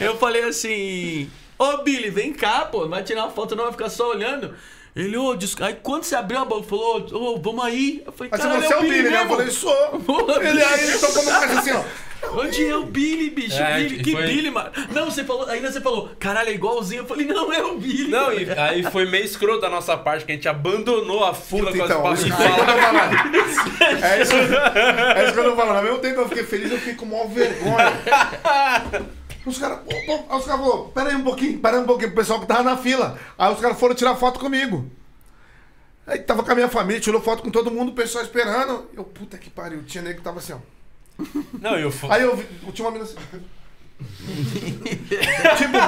[0.00, 3.72] eu falei assim: Ô Billy, vem cá, pô, não vai tirar uma foto, não, vai
[3.72, 4.54] ficar só olhando.
[4.94, 5.54] Ele, ô, des...
[5.60, 8.02] aí quando você abriu a boca, falou, ô, vamos aí.
[8.06, 9.22] Eu falei, Mas cara, você é o Billy, né?
[9.22, 10.02] Eu falei, sou.
[10.40, 11.82] Ele aí, ele tocou no caixa assim, ó.
[12.32, 13.62] Onde é o Billy, bicho?
[13.62, 14.70] É, Billy, que foi- Billy, mano?
[14.90, 17.02] Não, você falou, ainda você falou, caralho, é igualzinho.
[17.02, 18.08] Eu falei, não, é o Billy.
[18.08, 21.70] Não, e aí foi meio escroto da nossa parte, que a gente abandonou a fila
[21.70, 22.78] Puta, com então, as isso que eu tô fala.
[22.78, 23.36] falando.
[24.02, 25.76] É isso, é isso que eu tô falando.
[25.76, 27.92] Ao mesmo tempo que eu fiquei feliz, eu fiquei com maior vergonha.
[29.46, 32.40] Os caras, os caras falaram, pera aí um pouquinho, pera aí um pouquinho, o pessoal
[32.40, 33.16] que tava na fila.
[33.38, 34.90] Aí os caras foram tirar foto comigo.
[36.06, 38.90] Aí tava com a minha família, tirou foto com todo mundo, o pessoal esperando.
[38.96, 40.58] Eu, puta que pariu, tinha nego que tava assim, ó.
[41.60, 42.10] Não, eu fui.
[42.12, 43.16] Aí eu vi, tinha uma menina assim.
[45.56, 45.78] tipo,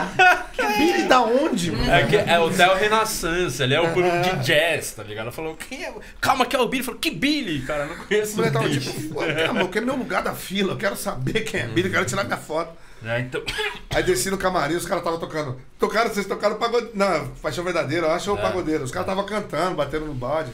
[0.55, 1.91] que Billy da onde, mano?
[1.91, 5.25] É, que, é o Theo Renaissance, ele é o grupo de jazz, tá ligado?
[5.27, 5.93] Ela falou, quem é?
[6.21, 6.83] Calma, que é o Billy.
[6.85, 7.63] Falou, que Billy?
[7.63, 8.81] Cara, eu não conheço o tava Billy.
[8.81, 11.89] tipo, "Pô, calma, eu quero meu lugar da fila, eu quero saber quem é Billy,
[11.89, 12.73] eu quero tirar minha foto.
[13.05, 13.41] É, então,
[13.95, 15.61] Aí desci no camarim, os caras estavam tocando.
[15.79, 16.93] Tocaram, vocês tocaram pagodeiro.
[16.97, 18.85] Não, paixão verdadeira, eu acho o pagodeiro.
[18.85, 20.51] Os caras estavam cantando, batendo no bode.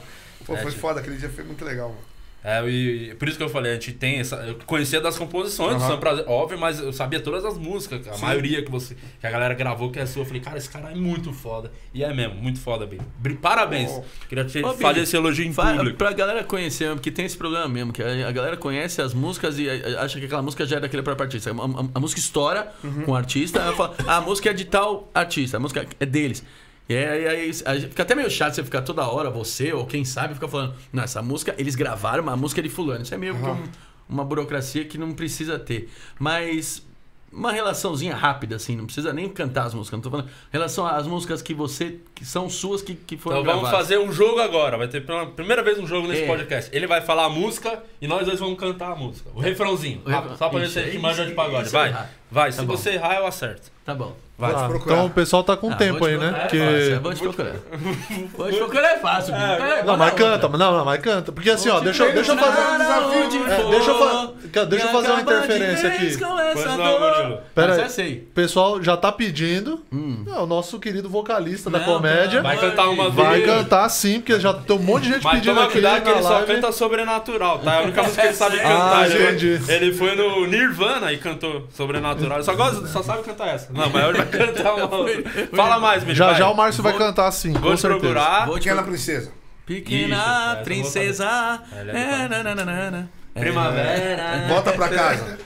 [0.46, 2.00] Pô, É, foi tipo- foda, aquele dia foi muito legal, mano.
[2.44, 4.37] É, e, e por isso que eu falei, a gente tem essa.
[4.37, 5.88] Eu conhecia das composições, Aham.
[5.88, 8.20] são prazer, óbvio, mas eu sabia todas as músicas, a Sim.
[8.22, 8.94] maioria que você.
[9.18, 10.20] Que a galera gravou que é sua.
[10.22, 11.72] Eu falei, cara, esse cara é muito foda.
[11.94, 13.00] E é mesmo, muito foda, Billy.
[13.18, 13.90] Bri- Parabéns.
[13.90, 14.04] Oh.
[14.28, 15.96] Queria te Ô, fazer Billy, esse elogio em público.
[15.96, 19.59] Pra galera conhecer, porque tem esse problema mesmo, que a, a galera conhece as músicas
[19.59, 21.50] e a- acha que aquela música já é daquele próprio artista.
[21.50, 22.72] A, a- a música estoura
[23.07, 26.04] com o artista, ela fala, "Ah, a música é de tal artista, a música é
[26.04, 26.44] deles.
[26.88, 30.05] E aí, aí gente- fica até meio chato você ficar toda hora, você ou quem
[30.05, 33.03] sabe, fica falando, não, essa música, eles gravaram uma música de fulano.
[33.03, 33.62] Isso é meio que um-
[34.09, 35.88] uma burocracia que não precisa ter.
[36.18, 36.87] Mas
[37.33, 40.29] uma relaçãozinha rápida, assim, não precisa nem cantar as músicas, não tô falando.
[40.53, 43.88] Relação às músicas que você, que são suas, que, que foram Então vamos gravadas.
[43.88, 44.77] fazer um jogo agora.
[44.79, 46.27] Vai ter pela primeira vez um jogo nesse É.
[46.27, 46.70] podcast.
[46.77, 49.31] Ele vai falar a música e nós dois vamos cantar a música.
[49.35, 50.03] O refrãozinho.
[50.07, 51.70] O rápido, Só pra ver se a gente isso, manja de pagode.
[51.70, 51.88] Vai.
[51.88, 52.11] errar.
[52.35, 52.51] Vai.
[52.51, 52.77] Tá Se bom.
[52.77, 53.70] você errar, eu acerto.
[53.87, 54.16] Tá bom.
[54.37, 54.53] Vai.
[54.53, 54.94] Ah, procurar.
[54.94, 56.27] então o pessoal tá com Ah, tempo aí, né?
[56.27, 56.57] procurar, Porque...
[56.57, 57.53] É fácil, vou te procurar.
[58.37, 59.33] Vou te procurar é fácil.
[59.35, 61.31] Peraí, Não, mas canta, não, não, mas canta.
[61.31, 63.47] Porque assim, ó, deixa, eu- deixa eu fazer um desafio.
[63.47, 66.16] É, deixa eu, fa- deixa eu fazer uma interferência aqui.
[66.18, 67.40] Não.
[67.55, 67.85] Pera Mas aí.
[67.85, 68.27] é sei.
[68.31, 69.81] O pessoal já tá pedindo.
[70.27, 72.42] É o nosso querido vocalista da Não, comédia.
[72.42, 73.47] não, Vai cantar uma Vai vez.
[73.47, 76.11] cantar sim, porque já tem um monte de gente Mas pedindo toma aqui cuidado que
[76.11, 77.75] ele só canta sobrenatural, tá?
[77.75, 79.73] É a única música que ele sabe Ah, cantar.
[79.75, 82.23] ele foi no Nirvana e cantou sobrenatural.
[82.32, 83.72] Ele só, gosta, só sabe cantar essa.
[83.72, 85.22] Não, mas hoje vai cantar uma outra.
[85.54, 86.14] Fala mais, Billy.
[86.16, 86.34] Já vai.
[86.37, 88.00] já o Márcio vai cantar sim, Vou com te certeza.
[88.00, 88.46] procurar.
[88.46, 89.32] Vou te Pequena princesa.
[89.66, 91.62] Pequena vou princesa.
[91.72, 93.10] É É, nananana.
[93.34, 94.46] Primavera.
[94.48, 95.38] Volta pra casa.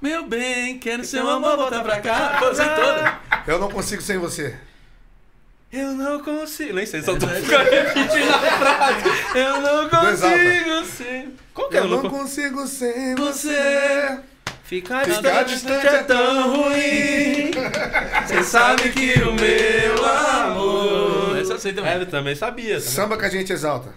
[0.00, 2.36] Meu bem, quero seu amor voltar pra cá.
[2.38, 3.18] Pô, sei toda.
[3.46, 4.54] Eu não consigo sem você.
[5.72, 6.74] Eu não consigo.
[6.74, 9.38] Nem sei, só tô ficando repetindo a frase.
[9.38, 10.36] Eu não exalta.
[10.36, 11.28] consigo ser.
[11.54, 12.10] Qual que é Eu o não louco?
[12.10, 14.18] consigo sem Você.
[14.72, 17.50] Ficar Ficar distante é tão ruim.
[18.26, 21.38] Você sabe que o meu amor.
[21.38, 21.92] Essa eu sei também.
[21.92, 22.76] É, eu também sabia.
[22.76, 22.88] Também.
[22.88, 23.90] Samba que a gente exalta.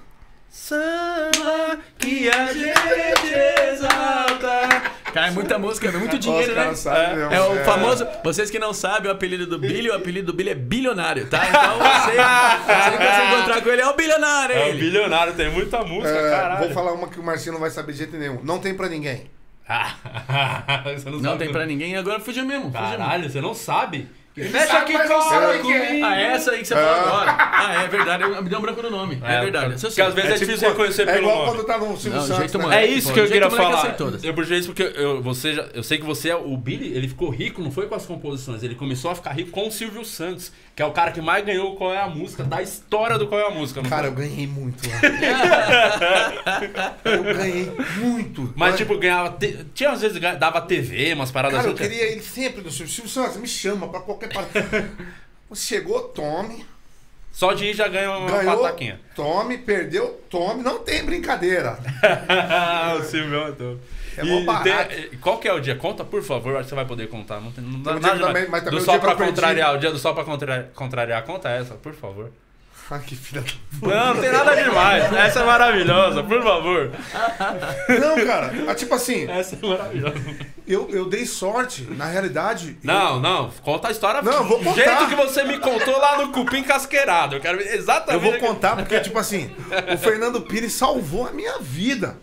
[0.50, 3.34] Samba que a gente
[3.72, 4.82] exalta,
[5.14, 6.76] Cai muita música, é muito Os dinheiro, né?
[6.76, 7.34] sabem mesmo.
[7.34, 8.06] É o famoso.
[8.22, 11.42] Vocês que não sabem, o apelido do Billy, o apelido do Billy é bilionário, tá?
[11.48, 14.80] Então você, você que você encontrar com ele é o bilionário, É um ele.
[14.80, 16.66] bilionário, tem muita música, É, caralho.
[16.66, 18.42] vou falar uma que o Marcinho não vai saber de jeito nenhum.
[18.44, 19.32] Não tem pra ninguém.
[19.68, 22.66] Ah, não, Não tem pra ninguém e agora fugiu mesmo.
[22.66, 22.98] Fugiu mesmo.
[22.98, 24.08] Caralho, você não sabe?
[24.38, 26.04] Ele Fecha com quem é.
[26.04, 27.38] Ah, é essa aí que você falou agora.
[27.40, 28.24] Ah, é verdade.
[28.24, 29.18] Eu, me deu um branco no nome.
[29.24, 29.66] É, verdade.
[29.76, 31.50] Porque, Isso eu às vezes é, tipo difícil reconhecer é pelo igual nome.
[31.52, 32.84] quando tá no Silvio Não, Santos, jeito né?
[32.84, 33.94] É isso que eu queria falar.
[33.94, 34.22] todas.
[34.26, 37.08] Eu puxei isso porque eu, você já, eu sei que você é o Billy, ele
[37.08, 40.04] ficou rico, não foi com as composições, ele começou a ficar rico com o Silvio
[40.04, 43.18] Santos, que é o cara que mais ganhou o qual é a música da história
[43.18, 43.82] do qual é a música.
[43.84, 44.96] Cara, eu ganhei muito lá.
[47.06, 48.54] eu ganhei muito.
[48.58, 49.38] mas tipo ganhava,
[49.74, 51.84] tinha às vezes dava TV, umas paradas Cara, eu assim.
[51.84, 52.94] queria ele sempre do Silvio.
[52.94, 54.25] Silvio Santos, me chama pra qualquer
[55.50, 56.66] Você chegou, tome.
[57.32, 59.00] Só de ir já ganha uma Ganhou, pataquinha.
[59.16, 59.58] tome.
[59.58, 60.64] Perdeu, tome.
[60.64, 61.78] Não tem brincadeira.
[62.98, 63.78] o Silvio então.
[64.18, 65.76] É mó e, tem- qual que é o dia?
[65.76, 67.42] Conta, por favor, acho que você vai poder contar.
[67.42, 69.16] Não tem, não nada também, mas também do sol perdi.
[69.18, 72.32] contrariar, o dia do sol pra contrariar, contrariar, conta essa, por favor.
[72.92, 73.88] Ai, que filha da...
[73.88, 75.12] Não, não tem nada demais.
[75.12, 76.92] Essa é maravilhosa, por favor.
[78.00, 78.52] Não, cara.
[78.68, 80.16] ah, Tipo assim, Essa é maravilhosa.
[80.68, 81.82] eu, eu dei sorte.
[81.92, 82.78] Na realidade...
[82.84, 84.84] Não, não, conta a história Não, eu vou do contar.
[84.84, 87.36] jeito que você me contou lá no Cupim Casqueirado.
[87.38, 88.22] Eu quero ver Eu exatamente.
[88.22, 89.50] vou contar porque, tipo assim,
[89.94, 92.18] o Fernando Pires salvou a minha vida.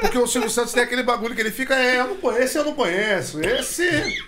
[0.00, 2.58] Porque o Silvio Santos tem aquele bagulho que ele fica, é, eu não conheço, esse
[2.58, 3.40] eu não conheço.
[3.40, 4.22] Esse.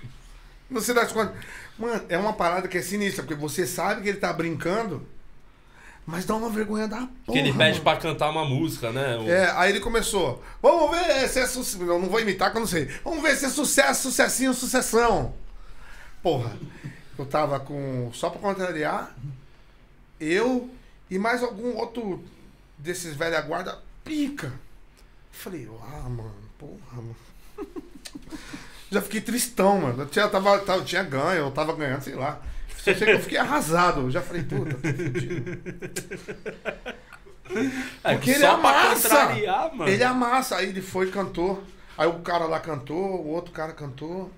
[0.70, 1.34] Não se dá conta.
[1.78, 5.06] Mano, é uma parada que é sinistra, porque você sabe que ele tá brincando,
[6.06, 7.10] mas dá uma vergonha da porra.
[7.32, 7.82] Que ele pede mano.
[7.82, 9.16] pra cantar uma música, né?
[9.16, 10.42] O- É, aí ele começou.
[10.62, 11.82] Vamos ver se é sucesso.
[11.82, 12.86] Eu não vou imitar que eu não sei.
[13.02, 15.34] Vamos ver se é sucesso, sucessinho, sucessão.
[16.22, 16.56] Porra,
[17.18, 18.10] eu tava com.
[18.14, 19.14] Só pra contrariar,
[20.20, 20.70] eu
[21.10, 22.22] e mais algum outro
[22.78, 24.52] desses velha guarda pica.
[25.32, 27.16] Falei, ah, mano, porra, mano.
[28.94, 30.02] Já fiquei tristão, mano.
[30.02, 32.40] Eu tinha, tava, tava, tinha ganho, eu tava ganhando, sei lá.
[32.76, 34.02] Só sei que eu fiquei arrasado.
[34.02, 35.60] Eu já falei, puta, tô fudido.
[38.04, 39.32] É, Porque ele só amassa.
[39.86, 40.56] Ele amassa.
[40.56, 41.64] Aí ele foi e cantou.
[41.98, 44.30] Aí o cara lá cantou, o outro cara cantou.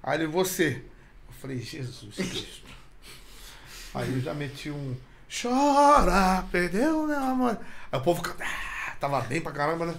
[0.00, 0.82] Aí ele, você.
[1.28, 2.64] Eu falei, Jesus Cristo.
[3.92, 4.96] Aí eu já meti um.
[5.42, 7.58] Chora, perdeu, meu amor.
[7.90, 8.44] Aí o povo canta.
[8.44, 9.94] ah, Tava bem pra caramba, né?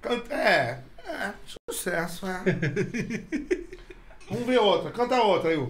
[0.00, 0.80] Canta, é,
[1.10, 1.32] é,
[1.68, 2.40] sucesso, é.
[4.30, 5.68] Vamos ver outra, canta outra aí.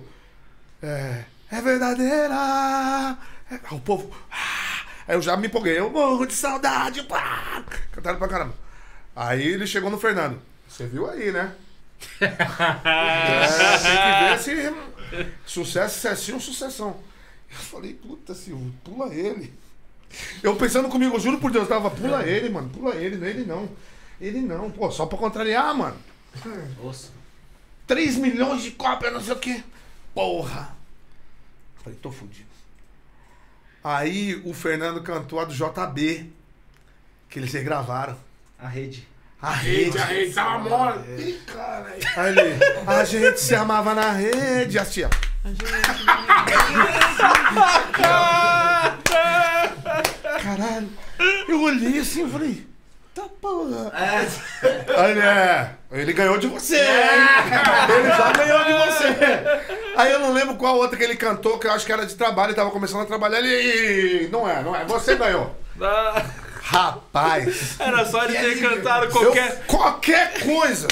[0.82, 3.16] É, é verdadeira.
[3.50, 4.14] É, aí o povo.
[4.30, 5.78] ah, Aí eu já me empolguei.
[5.78, 7.02] Eu morro de saudade.
[7.04, 8.54] Pá, cantaram pra caramba.
[9.16, 10.40] Aí ele chegou no Fernando.
[10.68, 11.52] Você viu aí, né?
[12.20, 14.76] É, tem que ver se.
[15.44, 16.96] Sucesso, sucessinho, sucessão.
[17.50, 19.52] Eu falei, puta, Silvio, pula ele.
[20.42, 23.44] Eu pensando comigo, eu juro por Deus, tava, pula ele, mano, pula ele, não ele
[23.44, 23.68] não.
[24.20, 25.96] Ele não, pô, só pra contrariar, mano.
[26.82, 27.08] Nossa.
[27.86, 29.62] 3 milhões de cópias, não sei o quê.
[30.14, 30.74] Porra.
[31.82, 32.48] Falei, tô fudido.
[33.82, 36.30] Aí o Fernando cantou a do JB,
[37.28, 38.16] que eles regravaram.
[38.58, 39.08] A rede.
[39.42, 41.00] A Rede, a rede tava mole.
[41.18, 41.94] Ih, caralho.
[42.14, 45.08] Aí ele, a gente se amava na rede, assim, ó.
[50.42, 50.90] Caralho.
[51.48, 52.66] Eu olhei assim e falei,
[53.14, 53.90] tá porra.
[53.94, 56.76] Aí ele, é, ele ganhou de você.
[56.76, 59.06] Ele já ganhou de você.
[59.96, 62.14] Aí eu não lembro qual outra que ele cantou, que eu acho que era de
[62.14, 63.38] trabalho, ele tava começando a trabalhar.
[63.40, 65.54] Ele, não é, não é, você ganhou.
[65.82, 66.22] Ah,
[66.62, 67.80] Rapaz.
[67.80, 69.62] Era só ele ter cantado Eu- qualquer.
[69.66, 70.86] qualquer coisa.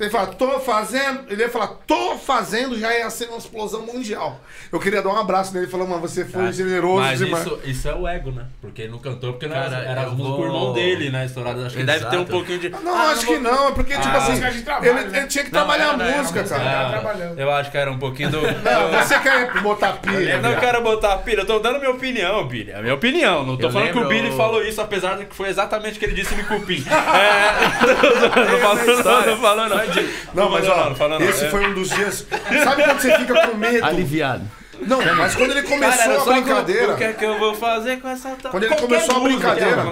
[0.00, 1.24] Você fala, tô fazendo.
[1.28, 4.40] Ele ia falar, tô fazendo, já ia ser uma explosão mundial.
[4.72, 7.44] Eu queria dar um abraço nele e falar, mano, você foi generoso Mas demais.
[7.44, 8.46] isso, isso é o ego, né?
[8.62, 10.72] Porque ele não cantou porque não Cara, era, era as músicas vou- com o irmão
[10.72, 11.26] dele, né?
[11.26, 11.66] Estourado.
[11.66, 12.68] Acho que deve ter um pouquinho de.
[12.70, 15.18] Não, Ah, acho vou- que não, é porque, tipo Ah, assim, de trabalho, ele, né?
[15.18, 17.02] ele tinha que Não, trabalhar era- a música, música, cara.
[17.04, 17.34] Ah.
[17.36, 18.40] Eu acho que era um pouquinho do.
[18.40, 20.30] Não, você quer botar pilha.
[20.36, 22.70] Eu não quero botar pilha, eu tô dando minha opinião, Billy.
[22.70, 23.44] É a minha opinião.
[23.44, 25.96] Não tô Eu falando que o lembro- Billy falou isso, apesar de que foi exatamente
[25.96, 26.82] o que ele disse no cupim.
[26.90, 27.50] É.
[28.50, 29.89] Não falou, não, não falou, não.
[30.34, 32.26] Não, mas ó, esse foi um dos dias.
[32.64, 33.84] Sabe quando você fica com medo?
[33.84, 34.44] Aliviado.
[34.86, 36.94] Não, mas quando ele começou Cara, a brincadeira.
[36.94, 38.50] O que é que eu vou fazer com essa tal?
[38.50, 39.84] Quando ele Qualquer começou a brincadeira.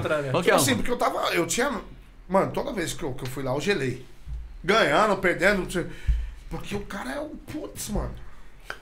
[0.42, 1.34] Tipo assim, porque eu tava.
[1.34, 1.70] Eu tinha.
[2.28, 4.04] Mano, toda vez que eu, que eu fui lá, eu gelei.
[4.62, 5.66] Ganhando, perdendo.
[6.50, 7.30] Porque o cara é o.
[7.50, 8.14] Putz, mano.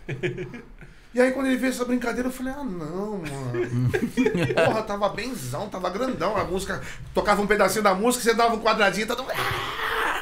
[1.14, 3.88] E aí quando ele fez essa brincadeira, eu falei, ah não, mano.
[4.54, 6.36] Porra, tava benzão, tava grandão.
[6.36, 6.82] A música.
[7.14, 9.32] Tocava um pedacinho da música, você dava um quadradinho, todo mundo.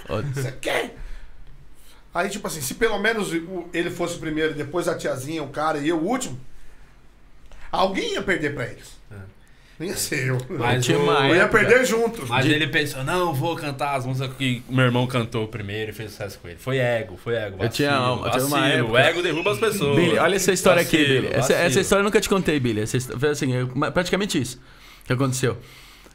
[0.08, 0.96] "Ah, Ó, Você quer?
[2.14, 3.30] Aí, tipo assim, se pelo menos
[3.72, 6.38] ele fosse o primeiro, e depois a tiazinha, o cara e eu o último,
[7.72, 8.94] alguém ia perder pra eles.
[9.76, 10.38] Nem ia ser eu.
[10.50, 12.24] Mas, uma Eu ia perder junto.
[12.28, 16.12] mas ele pensou, não, vou cantar as músicas que meu irmão cantou primeiro e fez
[16.12, 16.58] sucesso com ele.
[16.60, 17.56] Foi ego, foi ego.
[17.60, 18.78] Eu tinha- vacilo, eu tinha uma vacilo.
[18.78, 19.96] época- O ego derruba as pessoas.
[19.96, 21.26] Billy, olha essa história aqui, Vacilo, Billy.
[21.26, 21.58] Essa, vacilo.
[21.58, 22.82] essa história eu nunca te contei, Billy.
[22.82, 24.60] Essa foi assim, eu- ma- praticamente isso
[25.04, 25.58] que aconteceu.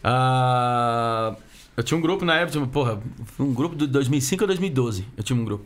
[0.01, 1.35] Ah,
[1.79, 2.99] eu tinha um grupo na época, porra,
[3.39, 5.05] um grupo de 2005 a 2012.
[5.17, 5.65] Eu tinha um grupo.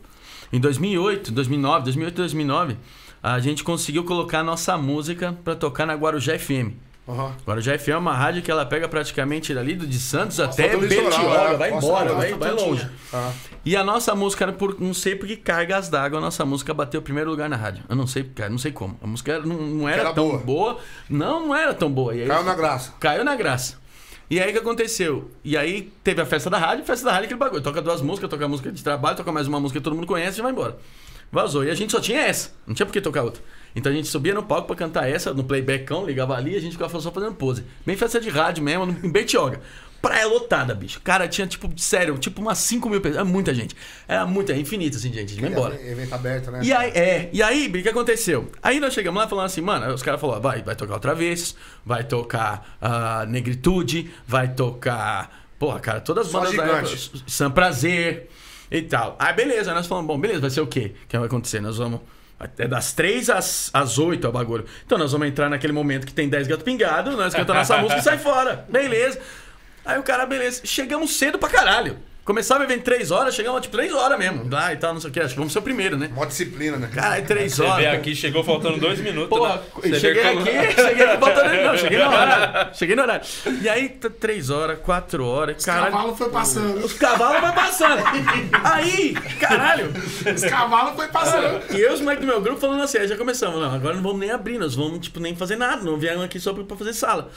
[0.52, 2.76] Em 2008, 2009, 2008 2009,
[3.22, 6.72] a gente conseguiu colocar a nossa música pra tocar na Guarujá FM.
[7.06, 7.34] Aham.
[7.46, 10.86] Guarujá FM é uma rádio que ela pega praticamente dali do de Santos até do
[10.86, 11.56] litoral, Bertioga, é.
[11.56, 12.88] vai Costa embora, vai, vai longe.
[13.12, 13.30] Ah.
[13.64, 14.80] E a nossa música era por.
[14.80, 17.82] Não sei por que cargas d'água, a nossa música bateu o primeiro lugar na rádio.
[17.88, 18.96] Eu não sei, cara, não sei como.
[19.02, 20.38] A música não, não era, Era tão boa.
[20.38, 20.78] boa.
[21.10, 22.12] Não, não era tão boa.
[22.12, 22.94] Aí, Caiu na graça.
[23.00, 23.83] caiu na graça.
[24.30, 25.30] E aí o que aconteceu?
[25.44, 27.62] E aí teve a festa da rádio, festa da rádio, aquele bagulho.
[27.62, 30.38] Toca duas músicas, toca música de trabalho, toca mais uma música que todo mundo conhece
[30.38, 30.76] e vai embora.
[31.30, 31.64] Vazou.
[31.64, 32.52] E a gente só tinha essa.
[32.66, 33.42] Não tinha por que tocar outra.
[33.74, 36.60] Então a gente subia no palco pra cantar essa, no playbackão, ligava ali e a
[36.60, 37.64] gente ficava só fazendo pose.
[37.84, 39.60] Bem festa de rádio mesmo, em Bertioga.
[40.04, 41.00] Praia lotada, bicho.
[41.02, 43.20] Cara, tinha tipo, sério, tipo umas 5 mil pessoas.
[43.20, 43.74] Era muita gente.
[44.06, 45.32] Era muita, infinita, assim, gente.
[45.32, 45.74] A gente vai embora.
[45.74, 46.60] Evento aberto, né?
[46.62, 48.50] E aí, é, e aí, o que aconteceu?
[48.62, 51.56] Aí nós chegamos lá falando assim, mano, os caras falaram, vai, vai tocar outra vez,
[51.84, 55.44] vai tocar ah, Negritude, vai tocar.
[55.58, 58.28] Porra, cara, todas as bandas da época, Sam Prazer
[58.70, 59.16] e tal.
[59.18, 60.92] Aí beleza, nós falamos, bom, beleza, vai ser o quê?
[61.04, 61.60] O que vai acontecer?
[61.60, 62.00] Nós vamos.
[62.58, 64.64] É das 3 às, às 8 é o bagulho.
[64.84, 68.00] Então nós vamos entrar naquele momento que tem 10 gato pingado, nós cantamos nossa música
[68.00, 68.66] e sai fora.
[68.68, 69.20] Beleza.
[69.84, 70.62] Aí o cara, beleza.
[70.64, 71.98] Chegamos cedo pra caralho.
[72.24, 74.48] Começava o evento 3 horas, chegamos tipo 3 horas mesmo.
[74.50, 75.20] Lá e tal, não sei o que.
[75.20, 76.08] Acho que vamos ser o primeiro, né?
[76.10, 76.88] Mó disciplina, né?
[76.90, 77.76] Cara, aí 3 Você horas.
[77.76, 79.28] vê aqui, chegou faltando dois minutos.
[79.28, 79.98] Porra, né?
[79.98, 81.54] Cheguei como- aqui, cheguei aqui faltando.
[81.62, 82.74] Não, cheguei no horário.
[82.74, 83.26] Cheguei no horário.
[83.60, 85.92] E aí, t- três horas, quatro horas, Os caralho.
[85.92, 86.78] cavalos foi passando.
[86.82, 88.02] Os cavalos vai passando.
[88.64, 89.92] Aí, caralho.
[90.34, 91.62] Os cavalos foi passando.
[91.76, 93.60] E eu e os moleques do meu grupo falando assim, aí já começamos.
[93.60, 95.82] Não, agora não vamos nem abrir, nós vamos, tipo, nem fazer nada.
[95.82, 97.30] Não viemos aqui só pra fazer sala.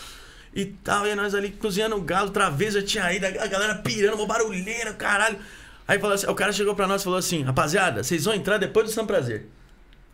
[0.58, 2.34] E tal, e nós ali cozinhando o galo,
[2.74, 5.38] eu tinha ido, a galera pirando, uma barulheira, caralho.
[5.88, 8.58] Aí falou assim, o cara chegou pra nós e falou assim, rapaziada, vocês vão entrar
[8.58, 9.46] depois do São Prazer.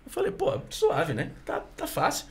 [0.05, 1.31] Eu falei, pô, suave, né?
[1.45, 2.25] Tá, tá fácil.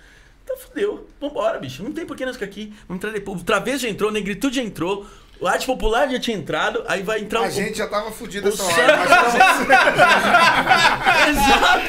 [0.44, 1.08] Então fudeu.
[1.18, 1.82] Vambora, bicho.
[1.82, 2.74] Não tem por que nós ficar aqui.
[2.86, 3.40] Vamos entrar depois.
[3.40, 5.06] O Travês já entrou, Negritude já entrou,
[5.42, 7.50] o Arte Popular já tinha entrado, aí vai entrar A o.
[7.50, 8.72] gente já tava fudido o essa hora.
[11.28, 11.82] Exato!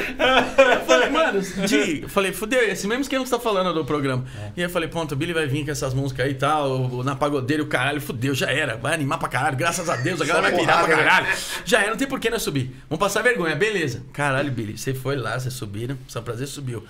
[0.80, 3.72] Eu falei, mano, Di, eu falei, fudeu, é esse mesmo esquema que você tá falando
[3.72, 4.24] do programa.
[4.56, 6.70] E aí eu falei, pronto, o Billy vai vir com essas músicas aí e tal,
[6.90, 8.76] o- na pagodeira o caralho, fudeu, já era.
[8.76, 11.02] Vai animar pra caralho, graças a Deus, a galera vai pirar pra né?
[11.04, 11.26] caralho.
[11.64, 12.74] Já era, não tem por que nós subir.
[12.90, 14.02] Vamos passar vergonha, beleza.
[14.12, 16.84] Caralho, Billy, você foi lá, vocês subiram, São Prazer subiu.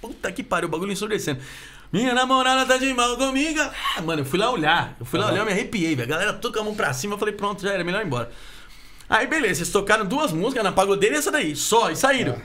[0.00, 1.40] Puta que pariu, o bagulho ensurdecendo.
[1.92, 3.60] Minha namorada tá de mal comigo.
[3.96, 4.96] Ah, mano, eu fui lá olhar.
[4.98, 6.12] Eu fui lá olhar, eu me arrepiei, velho.
[6.12, 7.14] A galera com a mão pra cima.
[7.14, 8.30] Eu falei, pronto, já era, melhor ir embora.
[9.08, 12.40] Aí, beleza, vocês tocaram duas músicas na pagodeira e essa daí, só, e saíram.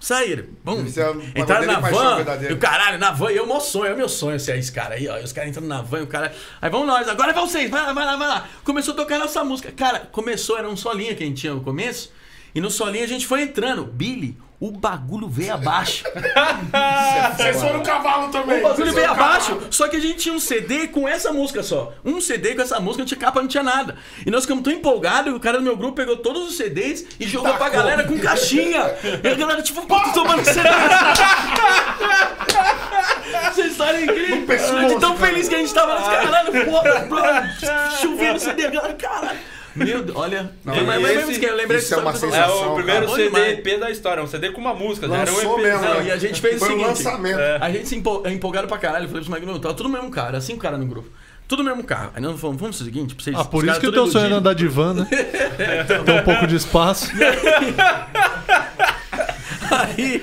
[0.00, 0.44] Saíram.
[0.62, 0.84] Bum.
[0.84, 2.24] Isso é Entraram na van.
[2.48, 4.58] E o caralho, na van, e é o meu sonho, é o meu sonho ser
[4.58, 5.18] esse cara aí, ó.
[5.18, 6.34] E os caras entrando na van, o cara.
[6.60, 8.48] Aí vamos nós, agora é vocês, vai lá, vai lá, vai lá.
[8.64, 9.72] Começou a tocar nossa música.
[9.72, 12.12] Cara, começou, era um solinho que a gente tinha no começo.
[12.54, 13.84] E no solinho a gente foi entrando.
[13.84, 16.04] Billy, o bagulho veio abaixo.
[17.36, 18.60] Vocês foram cavalo também.
[18.60, 19.72] O bagulho Vocês veio abaixo, cavalo.
[19.72, 21.92] só que a gente tinha um CD com essa música só.
[22.04, 23.96] Um CD com essa música, não tinha capa, não tinha nada.
[24.24, 27.26] E nós ficamos tão empolgados, o cara do meu grupo pegou todos os CDs e
[27.26, 28.94] jogou pra galera com caixinha.
[29.22, 30.68] E a galera, tipo, puta, tomando CD.
[33.48, 34.88] Essa história é incrível.
[34.88, 37.20] De tão feliz que a gente tava, caralho, porra, bro,
[38.00, 39.38] chovendo CD, a galera, caralho.
[39.74, 40.52] Meu Deus, olha.
[40.64, 42.72] Não, mas, mas, esse- eu lembrei isso é uma dessa É sensação.
[42.72, 43.40] o primeiro Bom CD.
[43.52, 45.64] EP da história, um CD com uma música, já era um Lançou EP.
[45.64, 46.06] mesmo, Não, né?
[46.06, 47.04] e a gente fez Foi o um seguinte.
[47.04, 47.38] lançamento.
[47.60, 49.04] A gente se empo- empolgaram pra caralho.
[49.04, 51.08] Eu falei pros moleques, meu, tava tudo no mesmo era cinco caras no grupo.
[51.46, 52.10] Tudo no mesmo carro.
[52.14, 53.36] Aí nós falamos, vamos fazer o seguinte, pra vocês.
[53.36, 54.38] Ah, por isso que o teu sonho iludido.
[54.38, 55.06] andar de van, né?
[56.06, 57.10] Tem um pouco de espaço.
[59.70, 60.22] Aí,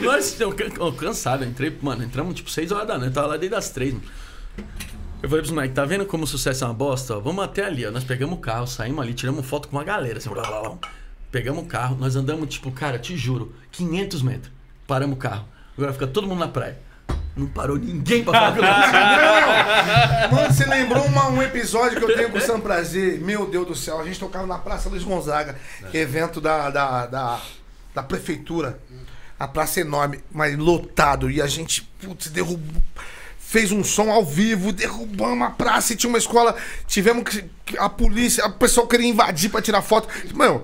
[0.00, 3.36] nós, eu, eu cansado, eu entrei, mano, entramos tipo 6 horas da noite, tava lá
[3.36, 4.04] desde as 3, mano.
[5.22, 7.18] Eu falei pros moleques, tá vendo como o sucesso é uma bosta?
[7.20, 7.90] Vamos até ali, ó.
[7.92, 10.78] Nós pegamos o carro, saímos ali, tiramos foto com uma galera, assim, blá, blá, blá.
[11.30, 14.52] Pegamos o carro, nós andamos, tipo, cara, te juro, 500 metros.
[14.86, 15.44] Paramos o carro.
[15.78, 16.76] Agora fica todo mundo na praia.
[17.36, 18.60] Não parou ninguém pra falar com
[20.28, 20.32] nós.
[20.32, 23.18] Mano, você lembrou uma- um episódio que eu tenho com o Sam Prazer?
[23.20, 25.56] Meu Deus do céu, a gente tocava na Praça Luiz Gonzaga,
[25.94, 27.40] evento da, da, da,
[27.94, 28.78] da prefeitura.
[29.38, 31.30] A praça é enorme, mas lotado.
[31.30, 32.82] E a gente, putz, derrubou.
[33.52, 36.56] Fez um som ao vivo, derrubamos a praça e tinha uma escola.
[36.86, 37.44] Tivemos que.
[37.76, 40.08] A polícia, o pessoal queria invadir pra tirar foto.
[40.32, 40.62] Mano,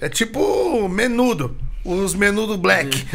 [0.00, 1.54] é tipo menudo.
[1.84, 3.06] Os menudo black.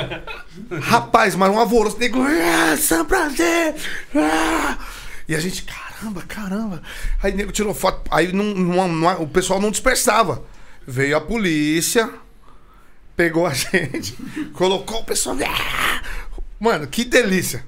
[0.80, 1.98] Rapaz, mas um alvoroço.
[1.98, 3.74] Nego, ah, Sam Prazer.
[4.14, 4.78] ah."
[5.28, 6.82] E a gente, caramba, caramba.
[7.22, 8.08] Aí o nego tirou foto.
[8.10, 10.42] Aí não, não- não- o pessoal não dispersava.
[10.86, 12.08] Veio a polícia,
[13.16, 14.16] pegou a gente,
[14.54, 15.36] colocou o pessoal.
[15.46, 16.00] ah.
[16.58, 17.64] Mano, que delícia.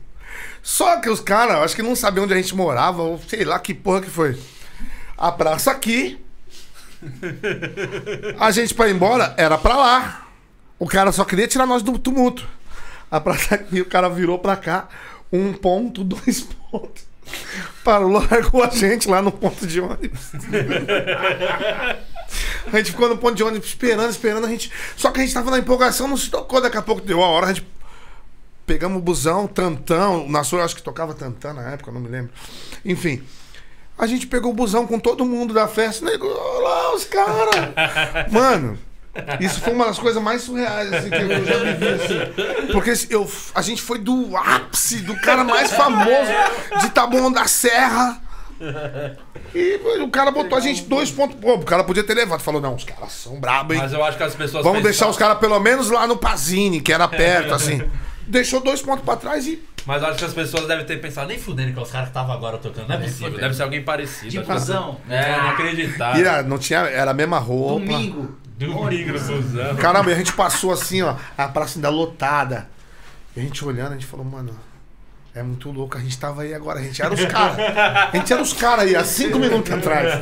[0.63, 3.59] Só que os caras, acho que não sabiam onde a gente morava, ou sei lá
[3.59, 4.39] que porra que foi.
[5.17, 6.19] A praça aqui.
[8.39, 10.27] A gente pra ir embora era pra lá.
[10.79, 12.47] O cara só queria tirar nós do tumulto.
[13.11, 14.89] A praça aqui, o cara virou pra cá.
[15.33, 17.07] Um ponto, dois pontos.
[17.85, 20.33] Parou, largou a gente lá no ponto de ônibus.
[22.73, 24.47] A gente ficou no ponto de ônibus esperando, esperando.
[24.47, 24.71] A gente...
[24.97, 26.61] Só que a gente tava na empolgação, não se tocou.
[26.61, 27.67] Daqui a pouco deu a hora, a gente
[28.69, 30.29] pegamos o busão, tantão.
[30.29, 32.31] Na sua, eu acho que tocava tantã na época, não me lembro.
[32.85, 33.23] Enfim.
[33.99, 36.05] A gente pegou o busão com todo mundo da festa.
[36.05, 37.55] Nego, olha lá os caras.
[38.31, 38.79] Mano,
[39.41, 41.89] isso foi uma das coisas mais surreais assim, que eu já vivi.
[41.89, 42.73] Assim.
[42.73, 46.31] Porque eu, a gente foi do ápice, do cara mais famoso
[46.81, 48.21] de Taboão da Serra.
[49.53, 51.37] E o cara botou a gente dois pontos.
[51.41, 52.41] Pô, o cara podia ter levado.
[52.41, 53.83] Falou, não, os caras são brabos, hein?
[53.83, 54.63] Mas eu acho que as pessoas.
[54.63, 57.83] Vamos deixar os caras pelo menos lá no Pazini, que era perto, assim.
[58.29, 59.63] Deixou dois pontos pra trás e.
[59.87, 62.35] Mas acho que as pessoas devem ter pensado, nem fudendo que os caras que estavam
[62.35, 62.87] agora tocando.
[62.89, 63.39] Não é possível.
[63.39, 64.31] Deve ser alguém parecido.
[64.31, 65.01] De busão.
[65.09, 66.21] É, não acreditar.
[66.21, 66.81] e ah, não tinha.
[66.81, 67.87] Era a mesma roupa.
[67.87, 68.37] Domingo.
[68.59, 69.77] Domingo no busão.
[69.77, 72.69] Caramba, e a gente passou assim, ó, a praça ainda lotada.
[73.35, 74.53] E a gente olhando, a gente falou, mano,
[75.39, 75.97] é muito louco.
[75.97, 77.59] A gente tava aí agora, a gente era os caras.
[77.59, 80.09] A gente era os caras aí, há cinco minutos atrás.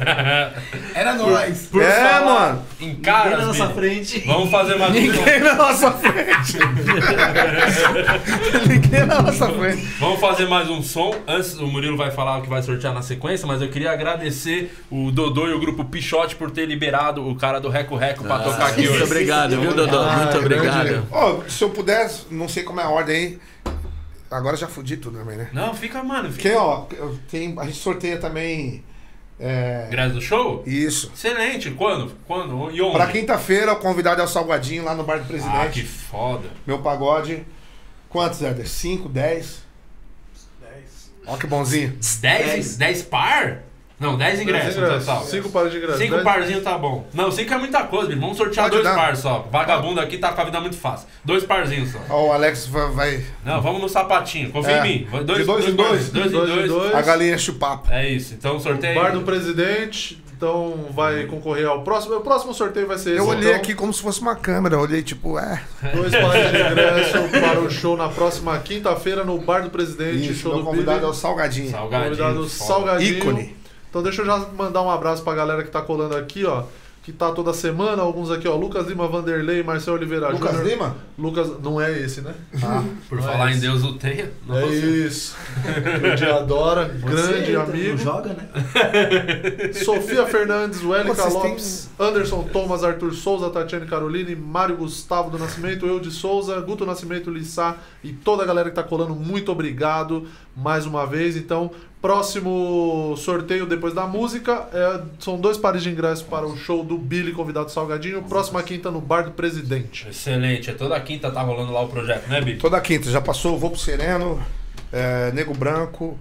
[0.95, 1.69] Era nós.
[1.71, 2.63] Por é, falar mano.
[2.81, 4.21] Em Ninguém caras, na nossa frente.
[4.27, 4.95] Vamos fazer mais um.
[4.95, 6.59] Ninguém na nossa frente.
[8.67, 9.83] Ninguém na nossa frente.
[9.99, 11.15] Vamos fazer mais um som.
[11.27, 14.75] Antes, o Murilo vai falar o que vai sortear na sequência, mas eu queria agradecer
[14.91, 18.39] o Dodô e o grupo Pichote por ter liberado o cara do Reco Reco pra
[18.39, 19.03] tocar aqui Muito hoje.
[19.05, 20.01] obrigado, viu, Dodô?
[20.01, 21.07] Ah, Muito obrigado.
[21.11, 23.39] Ó, se eu pudesse, não sei como é a ordem aí.
[24.31, 25.49] Agora já fudi tudo também, né?
[25.53, 26.31] Não, fica, mano.
[26.33, 26.49] Fica.
[26.49, 26.87] Porque, ó,
[27.31, 28.83] tenho, a gente sorteia também.
[29.39, 30.63] É, Ingresso do show?
[30.67, 31.13] isso.
[31.15, 31.71] Excelente.
[31.73, 32.13] Quando?
[32.27, 32.71] Quando?
[32.71, 32.93] E onde?
[32.93, 35.73] Pra quinta-feira, o convidado é o Salgadinho lá no Bar do Ah, Presidente.
[35.83, 36.49] que foda.
[36.67, 37.45] Meu pagode.
[38.09, 38.67] Quantos, Éder?
[38.67, 39.63] 5, 10?
[40.61, 41.11] 10.
[41.27, 41.99] Ó que bonzinho.
[42.21, 42.77] 10?
[42.79, 43.63] 10 par?
[43.99, 45.25] Não, 10 ingressos no total.
[45.25, 45.99] Cinco pares de ingressos.
[45.99, 47.07] Cinco Dez- parzinhos tá bom.
[47.15, 48.21] Não, cinco é muita coisa, Billy.
[48.21, 48.95] Vamos sortear Pode dois dar.
[48.95, 49.49] pares só.
[49.51, 51.09] Vagabundo aqui tá com a vida muito fácil.
[51.25, 51.99] Dois parzinhos só.
[52.11, 52.91] Ó, o Alex vai.
[52.91, 54.51] vai- Não, vamos no sapatinho.
[54.53, 54.79] Confia É.
[54.81, 55.09] em mim.
[55.11, 55.75] Vai- De dois em dois.
[55.75, 56.11] parzinhos.
[56.11, 56.71] Dois, Dois em em dois.
[56.71, 56.95] dois.
[56.95, 57.91] A galinha enche o papo.
[57.91, 58.35] É isso.
[58.35, 58.95] Então sorteio.
[59.01, 60.23] Bar do Presidente.
[60.37, 62.17] Então vai concorrer ao próximo.
[62.17, 63.19] O próximo sorteio vai ser esse.
[63.21, 63.57] Eu olhei então.
[63.57, 64.75] aqui como se fosse uma câmera.
[64.75, 65.63] Eu olhei, tipo, é.
[65.95, 70.31] Dois pares de ingresso para o show na próxima quinta-feira no Bar do Presidente.
[70.33, 71.11] Isso, show meu do convidado é Billy.
[71.11, 71.71] o Salgadinho.
[71.71, 72.11] Salgadinho.
[72.11, 72.49] Convidado.
[72.51, 73.17] Salgadinho.
[73.19, 73.56] Ícone.
[73.97, 76.65] Então deixa eu já mandar um abraço pra galera que tá colando aqui, ó.
[77.03, 78.55] Que tá toda semana, alguns aqui, ó.
[78.57, 80.69] Lucas Lima, Vanderlei, Marcel Oliveira Lucas Júnior.
[80.69, 80.97] Lima?
[81.17, 82.35] Lucas, não é esse, né?
[82.63, 83.61] Ah, Por Não é falar em esse.
[83.61, 84.31] Deus o tenha.
[84.47, 85.07] não é você.
[85.07, 85.37] isso.
[86.13, 87.91] O dia adora, grande Você amigo.
[87.93, 88.49] Não joga, né?
[89.85, 95.39] Sofia Fernandes, Wélica Vocês têm- Lopes, Anderson Thomas, Arthur Souza, Tatiane Caroline, Mário Gustavo do
[95.39, 99.53] Nascimento, eu de Souza, Guto Nascimento, Lissá e toda a galera que tá colando, muito
[99.53, 100.27] obrigado
[100.57, 101.37] mais uma vez.
[101.37, 106.83] Então, próximo sorteio depois da música é- são dois pares de ingressos para o show
[106.83, 110.09] do Billy, convidado Salgadinho, próxima quinta no Bar do Presidente.
[110.09, 110.71] Excelente.
[110.71, 112.57] É toda quinta tá rolando lá o projeto, né, Bi?
[112.57, 113.11] toda quinta.
[113.11, 114.41] Já passou, vou pro Sereno,
[114.93, 116.19] é, Nego Branco.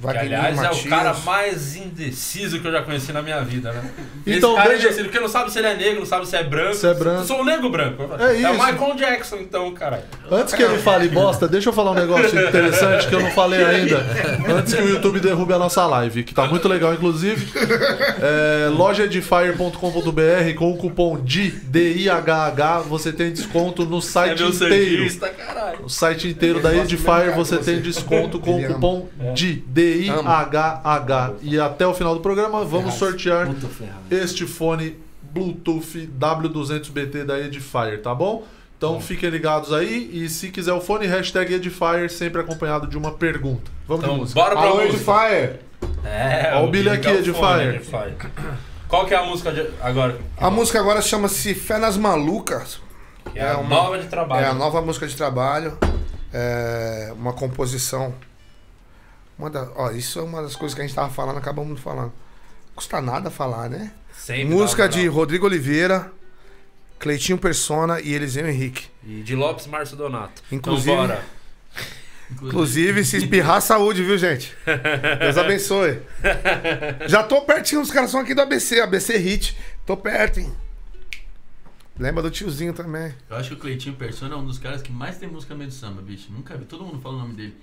[0.00, 0.86] Que, aliás, é o Matias.
[0.88, 3.82] cara mais indeciso que eu já conheci na minha vida, né?
[4.26, 6.34] Então, Esse cara é indeciso, porque não sabe se ele é negro, não sabe se
[6.34, 6.74] é branco.
[6.74, 7.20] Se é branco.
[7.20, 8.02] Eu sou o negro branco.
[8.18, 8.52] É o isso.
[8.52, 10.02] Michael Jackson, então, caralho.
[10.30, 13.64] Antes que ele fale bosta, deixa eu falar um negócio interessante que eu não falei
[13.64, 14.04] ainda.
[14.58, 17.46] Antes que o YouTube derrube a nossa live, que tá muito legal, inclusive.
[18.20, 24.96] É, lojaedifier.com.br com o cupom DIHH você tem desconto no É site meu inteiro.
[25.04, 25.55] santista, caralho.
[25.84, 31.34] O site inteiro da do Edifier você tem desconto com o cupom DI, D-I-H-H.
[31.42, 33.48] E até o final do programa vamos sortear
[34.10, 38.44] este fone Bluetooth W200BT da Edifier, tá bom?
[38.76, 43.12] Então fiquem ligados aí e se quiser o fone, hashtag Edifier, sempre acompanhado de uma
[43.12, 43.70] pergunta.
[43.88, 44.40] Vamos de Então, música.
[44.40, 44.94] bora pra Alô, música.
[44.94, 45.60] Edifier.
[46.04, 47.82] É, Ó o Billy aqui, é Edifier.
[48.88, 49.66] Qual que é a música de...
[49.80, 50.16] agora?
[50.36, 52.78] A música agora chama-se Fé nas Malucas.
[53.36, 54.44] Que é, a é uma- nova de trabalho.
[54.46, 55.76] É a nova música de trabalho.
[56.32, 58.14] É uma composição.
[59.38, 61.76] Uma da, ó, isso é uma das coisas que a gente tava falando, acabamos não
[61.76, 62.12] falando.
[62.74, 63.92] Custa nada falar, né?
[64.16, 65.06] Sempre música de.
[65.06, 66.10] Rodrigo Oliveira,
[66.98, 68.88] Cleitinho Persona e Eliseu Henrique.
[69.04, 70.42] E de Lopes Márcio Donato.
[70.50, 71.22] Inclusive- Então bora.
[72.42, 74.56] Inclusive, se espirrar, saúde, viu, gente?
[75.20, 76.00] Deus abençoe.
[77.06, 79.56] Já tô pertinho, os caras são aqui do ABC, ABC Hit.
[79.84, 80.52] Tô perto, hein?
[81.98, 83.14] Lembra do tiozinho também.
[83.28, 85.70] Eu acho que o Cleitinho Persona é um dos caras que mais tem música meio
[85.70, 86.30] de samba, bicho.
[86.30, 86.64] Nunca vi.
[86.64, 87.56] Todo mundo fala o nome dele.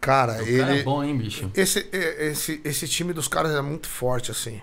[0.00, 0.58] Cara, O ele.
[0.58, 1.50] cara é bom, hein, bicho?
[1.54, 4.60] Esse, esse, esse time dos caras é muito forte, assim.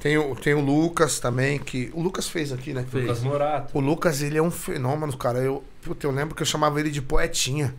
[0.00, 1.90] Tem o, tem o Lucas também, que.
[1.92, 2.86] O Lucas fez aqui, né?
[2.92, 3.76] Lucas Morato.
[3.76, 5.38] O Lucas, ele é um fenômeno, cara.
[5.38, 7.74] Eu, puta, eu lembro que eu chamava ele de poetinha.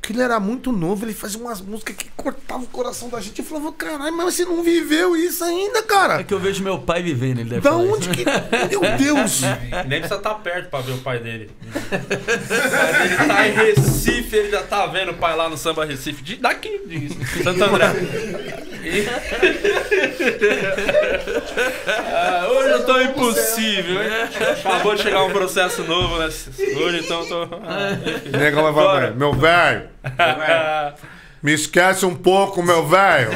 [0.00, 3.40] Porque ele era muito novo, ele fazia umas músicas que cortavam o coração da gente.
[3.40, 6.22] Eu falava, caralho, mas você não viveu isso ainda, É cara.
[6.24, 7.94] que eu vejo meu pai vivendo, ele deve Da falar isso.
[7.94, 8.24] onde que.
[8.24, 9.40] Meu Deus!
[9.88, 11.50] Nem precisa estar perto pra ver o pai dele.
[11.90, 16.22] ele tá em Recife, ele já tá vendo o pai lá no Samba Recife.
[16.22, 17.86] De, daqui, de Santo André.
[22.12, 24.10] Ah, hoje eu tô impossível, hein?
[24.64, 26.26] Acabou de chegar um processo novo, né?
[26.26, 27.42] Hoje então eu tô.
[27.66, 27.90] Ah,
[28.38, 29.88] negão vai falar, pra ele, meu velho,
[31.42, 33.30] me esquece um pouco, meu velho.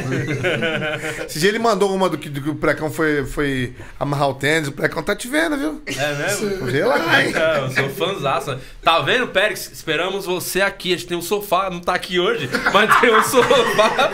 [1.26, 4.34] Esse dia ele mandou uma do que, do que o Precão foi, foi amarrar o
[4.34, 4.68] tênis.
[4.68, 5.82] O Precão tá te vendo, viu?
[5.86, 6.66] É mesmo?
[6.66, 7.32] Vê lá, hein?
[7.57, 8.61] Eu sou fãzaça.
[8.82, 9.70] Tá vendo, Pérez?
[9.72, 10.92] Esperamos você aqui.
[10.92, 14.11] A gente tem um sofá, não tá aqui hoje, mas tem um sofá.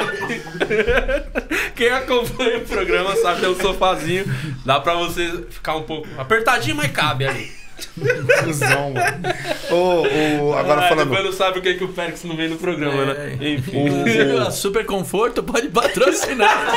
[1.75, 4.25] Quem acompanha o programa sabe que tem um sofazinho.
[4.65, 7.58] Dá pra você ficar um pouco apertadinho, mas cabe ali.
[8.45, 9.23] Cusão, mano.
[9.71, 11.09] Ô, ô, agora Ah, falando.
[11.09, 13.39] Depois não sabe o que, que o Pérez não vem no programa, né?
[13.41, 13.49] É.
[13.55, 14.03] Enfim.
[14.05, 16.69] Você viu a Super Conforto pode patrocinar.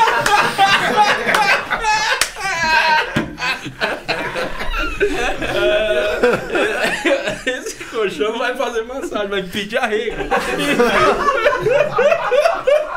[7.45, 10.15] Esse colchão vai fazer massagem, vai pedir arrego.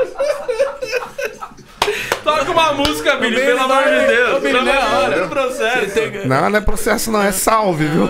[2.25, 4.37] Toca uma música, Billy, pelo amor de Deus.
[4.37, 5.23] Ô, Billy, Estamos na hora.
[5.23, 6.01] no processo.
[6.27, 8.09] Não, não é processo, não, é salve, viu?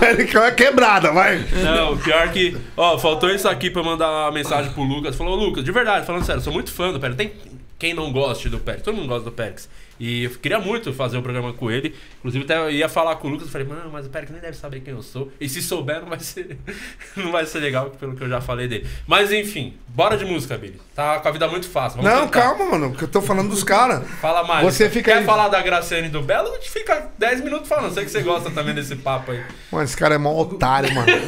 [0.00, 1.44] Pericão é quebrada, vai.
[1.62, 2.56] Não, pior que.
[2.76, 5.14] Ó, faltou isso aqui pra eu mandar uma mensagem pro Lucas.
[5.14, 7.16] Falou, Lucas, de verdade, falando sério, eu sou muito fã do Pérez.
[7.16, 7.32] Tem
[7.78, 8.82] quem não goste do Pérez?
[8.82, 9.68] Todo mundo gosta do Pérez.
[10.00, 11.94] E eu queria muito fazer um programa com ele.
[12.20, 13.46] Inclusive, até eu ia falar com o Lucas.
[13.48, 15.30] Eu falei, mano, mas o Pérez nem deve saber quem eu sou.
[15.38, 16.56] E se souber, não vai ser,
[17.14, 18.86] não vai ser legal, pelo que eu já falei dele.
[19.06, 20.80] Mas enfim, bora de música, Billy.
[20.94, 22.00] Tá com a vida muito fácil.
[22.00, 22.40] Vamos Não, tentar.
[22.56, 24.02] calma, mano, que eu tô falando dos caras.
[24.22, 24.64] Fala mais.
[24.64, 26.48] Você fica Quer aí- falar da Graciane e do Belo?
[26.48, 27.92] A gente fica 10 minutos falando.
[27.92, 29.44] Sei que você gosta também desse papo aí.
[29.70, 31.08] Mano, esse cara é mó otário, mano.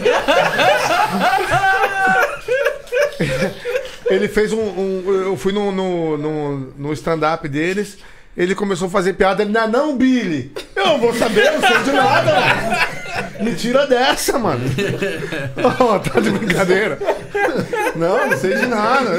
[4.07, 4.61] Ele fez um.
[4.61, 7.99] um- eu fui no, no, no, no stand-up deles.
[8.37, 9.43] Ele começou a fazer piada.
[9.43, 10.53] Ele, não, não, Billy.
[10.75, 12.33] Eu não vou saber, eu não sei de nada.
[12.33, 12.93] mano.
[13.41, 14.65] Me tira dessa, mano.
[15.79, 16.99] Oh, tá de brincadeira.
[17.95, 19.11] Não, não sei de nada.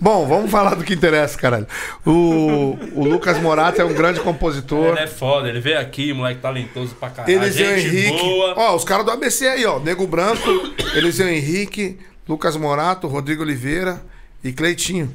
[0.00, 1.66] Bom, vamos falar do que interessa, caralho.
[2.06, 4.90] O, o Lucas Morato é um grande compositor.
[4.96, 7.34] Ele é foda, ele veio aqui, moleque talentoso pra caralho.
[7.34, 8.22] Eliseu Henrique.
[8.22, 8.54] boa.
[8.56, 9.78] Ó, os caras do ABC aí, ó.
[9.78, 10.48] Nego Branco,
[10.94, 11.98] Eliseu Henrique,
[12.28, 14.02] Lucas Morato, Rodrigo Oliveira
[14.42, 15.14] e Cleitinho.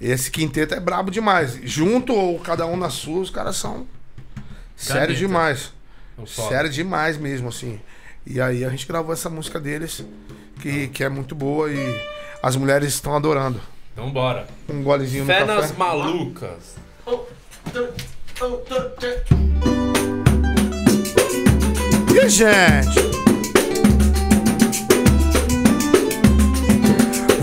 [0.00, 1.58] Esse quinteto é brabo demais.
[1.62, 3.86] Junto ou cada um na sua, os caras são
[4.76, 5.18] sério Caneta.
[5.18, 5.72] demais.
[6.26, 6.48] Foda.
[6.48, 7.80] Sério demais mesmo, assim.
[8.26, 10.04] E aí a gente gravou essa música deles,
[10.60, 12.00] que, que é muito boa e
[12.42, 13.60] as mulheres estão adorando.
[13.92, 14.46] Então bora.
[14.68, 15.54] Um golezinho no Fé café.
[15.54, 16.76] nas malucas.
[22.14, 23.25] E aí, gente?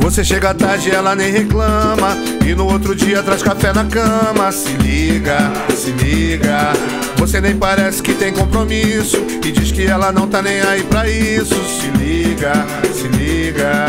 [0.03, 2.17] Você chega tarde e ela nem reclama.
[2.45, 4.51] E no outro dia traz café na cama.
[4.51, 5.37] Se liga,
[5.73, 6.73] se liga.
[7.15, 9.25] Você nem parece que tem compromisso.
[9.43, 11.55] E diz que ela não tá nem aí pra isso.
[11.55, 12.51] Se liga,
[12.93, 13.87] se liga.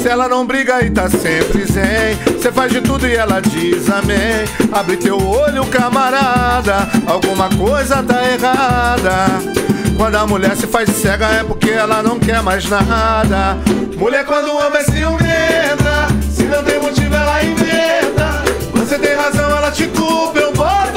[0.00, 3.90] Se ela não briga e tá sempre zen, cê faz de tudo e ela diz
[3.90, 4.46] amém.
[4.72, 9.73] Abre teu olho, camarada, alguma coisa tá errada.
[9.96, 13.56] Quando a mulher se faz cega é porque ela não quer mais nada.
[13.96, 18.42] Mulher quando ama é ciumenta, se não tem motivo ela inventa.
[18.74, 20.93] Você tem razão, ela te culpa, eu boto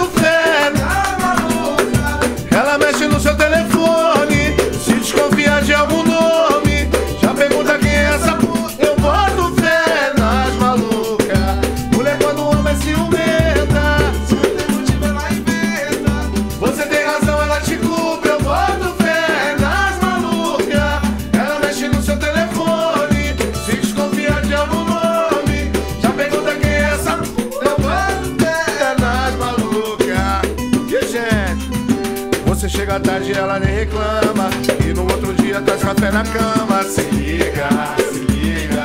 [33.00, 34.50] Tarde ela nem reclama.
[34.86, 36.84] E no outro dia traz café na cama.
[36.84, 37.70] Se liga,
[38.12, 38.84] se liga.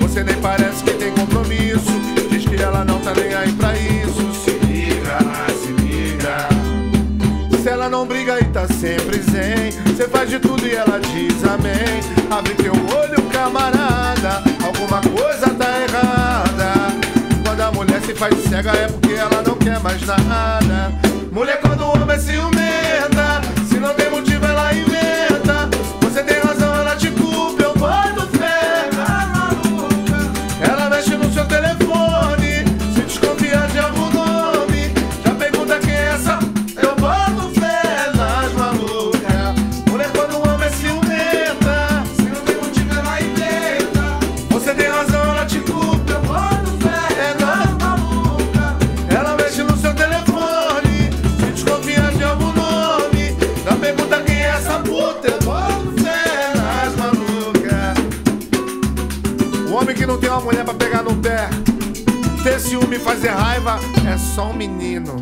[0.00, 1.92] Você nem parece que tem compromisso.
[2.30, 4.32] Diz que ela não tá nem aí pra isso.
[4.44, 5.18] Se liga,
[5.60, 6.48] se liga.
[7.62, 11.44] Se ela não briga e tá sempre zen, você faz de tudo e ela diz
[11.44, 12.00] amém.
[12.30, 16.92] Abre teu olho, camarada, alguma coisa tá errada.
[17.44, 20.92] Quando a mulher se faz cega é porque ela não quer mais nada.
[21.32, 22.83] Mulher quando ama é ciumenta,
[64.34, 65.14] só um menino.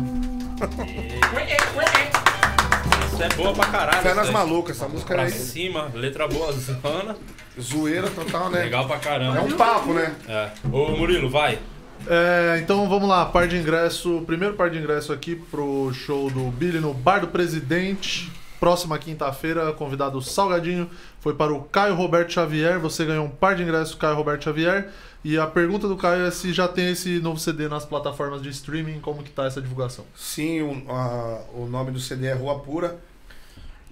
[3.13, 4.01] Isso é boa pra caralho.
[4.01, 4.33] Fé isso nas aí.
[4.33, 7.15] malucas, essa música Pra é cima, letra boa, zona.
[7.59, 8.63] zoeira total, né?
[8.63, 9.41] Legal pra É caramba.
[9.41, 10.15] um papo, né?
[10.27, 10.49] É.
[10.71, 11.59] Ô Murilo, vai.
[12.07, 14.23] É, então vamos lá, par de ingresso.
[14.25, 18.31] Primeiro par de ingresso aqui pro show do Billy no Bar do Presidente.
[18.63, 20.89] Próxima quinta-feira, convidado Salgadinho
[21.19, 22.79] foi para o Caio Roberto Xavier.
[22.79, 24.89] Você ganhou um par de ingressos Caio Roberto Xavier.
[25.21, 28.47] E a pergunta do Caio é se já tem esse novo CD nas plataformas de
[28.47, 30.05] streaming, como que tá essa divulgação?
[30.15, 32.97] Sim, o, a- o nome do CD é Rua Pura.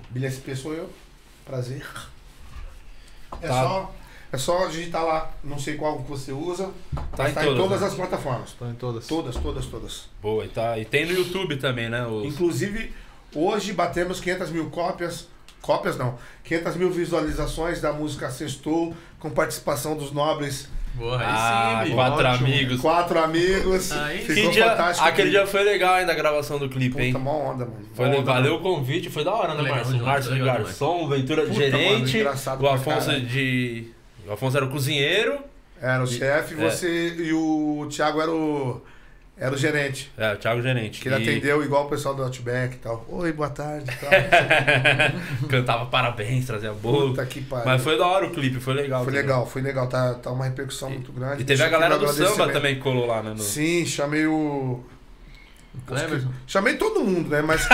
[0.09, 0.89] Billy SP sou eu.
[1.43, 1.85] Prazer.
[3.41, 3.63] É, Tá.
[3.63, 3.93] só,
[4.31, 6.69] é só digitar lá, não sei qual que você usa.
[7.17, 7.87] Tá em tá em todas, todas né?
[7.87, 8.53] as plataformas.
[8.53, 9.05] Tá em todas?
[9.05, 10.09] Todas, todas, todas.
[10.21, 12.07] Boa, e, tá, e tem no YouTube também, né?
[12.07, 12.23] Os...
[12.25, 12.93] Inclusive,
[13.35, 15.27] hoje batemos 500 mil cópias.
[15.61, 16.17] Cópias não.
[16.43, 20.67] 500 mil visualizações da música Sextou, com participação dos nobres.
[20.97, 21.95] Porra, Ah, aí sim, bicho.
[21.95, 22.47] quatro Ótimo.
[22.47, 22.81] amigos.
[22.81, 23.91] Quatro amigos.
[23.93, 25.07] Aí Que Ficou dia- fantástico.
[25.07, 27.13] aquele dia foi legal ainda a gravação do clipe, hein?
[27.13, 27.85] Puta, mó onda, mano.
[27.93, 28.75] Foi, onda, valeu o mano.
[28.77, 29.97] convite, foi da hora, né, Márcio?
[30.03, 33.87] Márcio de garçom, Ventura de Puta, mano, gerente, engraçado o Afonso de...
[34.27, 35.39] O Afonso era o cozinheiro,
[35.81, 36.57] Era o chefe, É.
[36.69, 38.81] você e o Thiago era o,
[39.43, 40.11] era o gerente.
[40.17, 41.01] é, o Thiago Gerente.
[41.01, 43.03] Que ele E atendeu igual o pessoal do Outback e tal.
[43.09, 44.11] Oi, boa tarde e tal.
[45.49, 47.09] Cantava parabéns, trazia bolo.
[47.09, 47.65] Puta que pariu.
[47.65, 49.03] Mas foi da hora o clipe, foi legal.
[49.03, 49.87] Foi legal, foi legal.
[49.87, 51.41] Tá, tá uma repercussão muito grande.
[51.41, 53.31] E teve a Deixa aqui galera do samba também que colou lá, né?
[53.31, 54.83] no- Sim, chamei o.
[55.87, 56.27] Cleverson.
[56.45, 57.41] Chamei todo mundo, né?
[57.41, 57.65] Mas.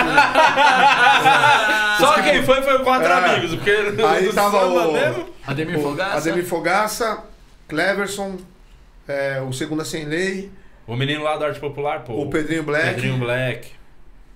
[1.98, 3.12] Só quem foi foi quatro É.
[3.12, 5.26] amigos, porque Aí tava samba o- mesmo...
[5.46, 6.16] Ademir Fogaça.
[6.16, 7.24] Ademir Fogaça,
[7.68, 8.36] Cleverson,
[9.06, 10.50] é, o Segunda Sem Lei,
[10.88, 12.14] O menino lá da Arte Popular, pô.
[12.14, 12.94] o Pedrinho Black.
[12.94, 13.68] Pedrinho Black.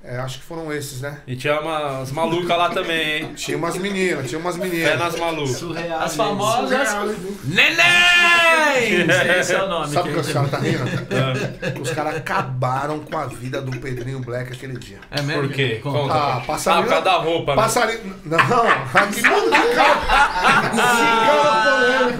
[0.04, 1.18] É, acho que foram esses, né?
[1.28, 3.32] E tinha umas malucas lá também, hein?
[3.36, 4.98] Tinha umas meninas, tinha umas meninas.
[4.98, 5.56] nas malucas.
[5.56, 6.00] Surreal.
[6.00, 6.88] As famosas.
[6.88, 7.06] Surreal?
[7.44, 9.06] Neném!
[9.38, 9.92] Esse é o nome.
[9.94, 11.80] Sabe o que que os caras tá rindo?
[11.80, 14.98] Os caras acabaram com a vida do Pedrinho Black aquele dia.
[15.08, 15.42] É mesmo?
[15.42, 15.78] Por quê?
[15.80, 16.12] Conta.
[16.14, 17.62] Ah, Ah, passarinho- por causa da roupa, né?
[17.62, 18.16] Passarinho.
[18.24, 20.00] Não, aqui mundo de cara.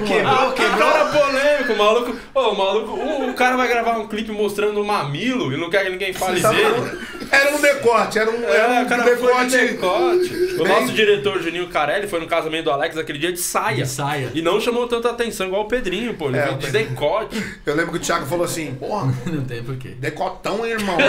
[0.06, 0.78] Quebrou, quebrou.
[0.92, 2.16] Cara polêmico, maluco.
[2.34, 5.68] Ô, o maluco, o, o cara vai gravar um clipe mostrando o mamilo e não
[5.70, 7.00] quer que ninguém fale dele.
[7.30, 9.56] Era um decote, era um, É, era o um cara foi de decote.
[9.58, 10.42] decote.
[10.62, 13.76] O Bem- nosso diretor Juninho Carelli foi no casamento do Alex aquele dia de saia.
[13.84, 14.30] De saia.
[14.34, 16.28] E não chamou tanta atenção igual o Pedrinho, pô.
[16.28, 17.42] Ele É, de decote.
[17.64, 19.88] Eu lembro que o Thiago falou assim: Porra, Não tem porquê.
[19.98, 20.96] decotão, hein, irmão.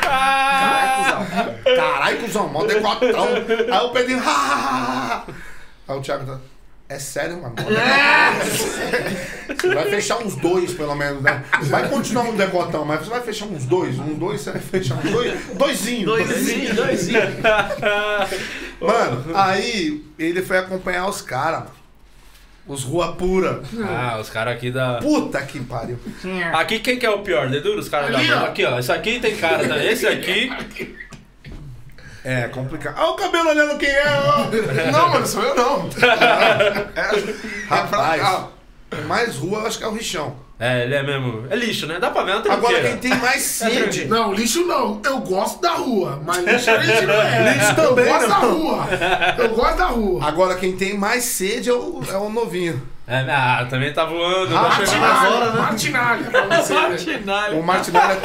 [0.00, 1.76] Caralho, cuzão.
[1.76, 3.26] Caralho, cuzão, mó decotão.
[3.70, 4.18] Aí o Pedrinho.
[4.20, 5.34] "Ha, ha, ha, ha."
[5.88, 6.38] Aí o Thiago tá.
[6.92, 7.54] É sério, mano.
[7.60, 11.42] Mó decotão." Vai fechar uns dois, pelo menos, né?
[11.62, 13.98] Vai continuar um decotão, mas você vai fechar uns dois.
[13.98, 15.32] Um dois, você vai fechar uns dois.
[15.54, 16.04] Doisinho.
[16.06, 17.20] Doisinho, doisinho.
[18.80, 21.82] Mano, aí ele foi acompanhar os caras, mano.
[22.66, 23.62] Os Rua Pura.
[23.84, 24.98] Ah, os caras aqui da.
[24.98, 25.98] Puta que pariu.
[26.52, 27.48] Aqui quem que é o pior?
[27.48, 28.44] Deduro, os caras da.
[28.44, 28.78] Aqui, ó.
[28.78, 29.66] Esse aqui tem cara.
[29.66, 29.82] Tá?
[29.84, 30.52] Esse aqui.
[32.24, 32.96] É complicado.
[32.98, 34.90] Olha o cabelo olhando quem é, ó.
[34.92, 35.88] Não, mano, sou eu não.
[37.68, 38.46] Rapaz,
[39.06, 40.36] mais rua eu acho que é o Richão.
[40.58, 41.44] É, ele é mesmo.
[41.50, 41.98] É lixo, né?
[41.98, 44.04] Dá pra ver, não tem Agora quem tem mais sede.
[44.04, 45.00] Não, lixo não.
[45.04, 47.52] Eu gosto da rua, mas lixo a gente não é.
[47.54, 48.40] Lixo também Eu gosto não.
[48.40, 48.88] da rua.
[49.38, 50.24] Eu gosto da rua.
[50.24, 52.80] Agora quem tem mais sede é o, é o novinho.
[53.12, 54.56] É, ah, também tá voando.
[54.56, 55.60] Ah, tá chegando agora, né?
[55.60, 56.22] Martinalha
[56.56, 56.74] você.
[56.74, 56.80] né?
[56.80, 57.56] Martinalha.
[57.58, 58.20] O Martinalha.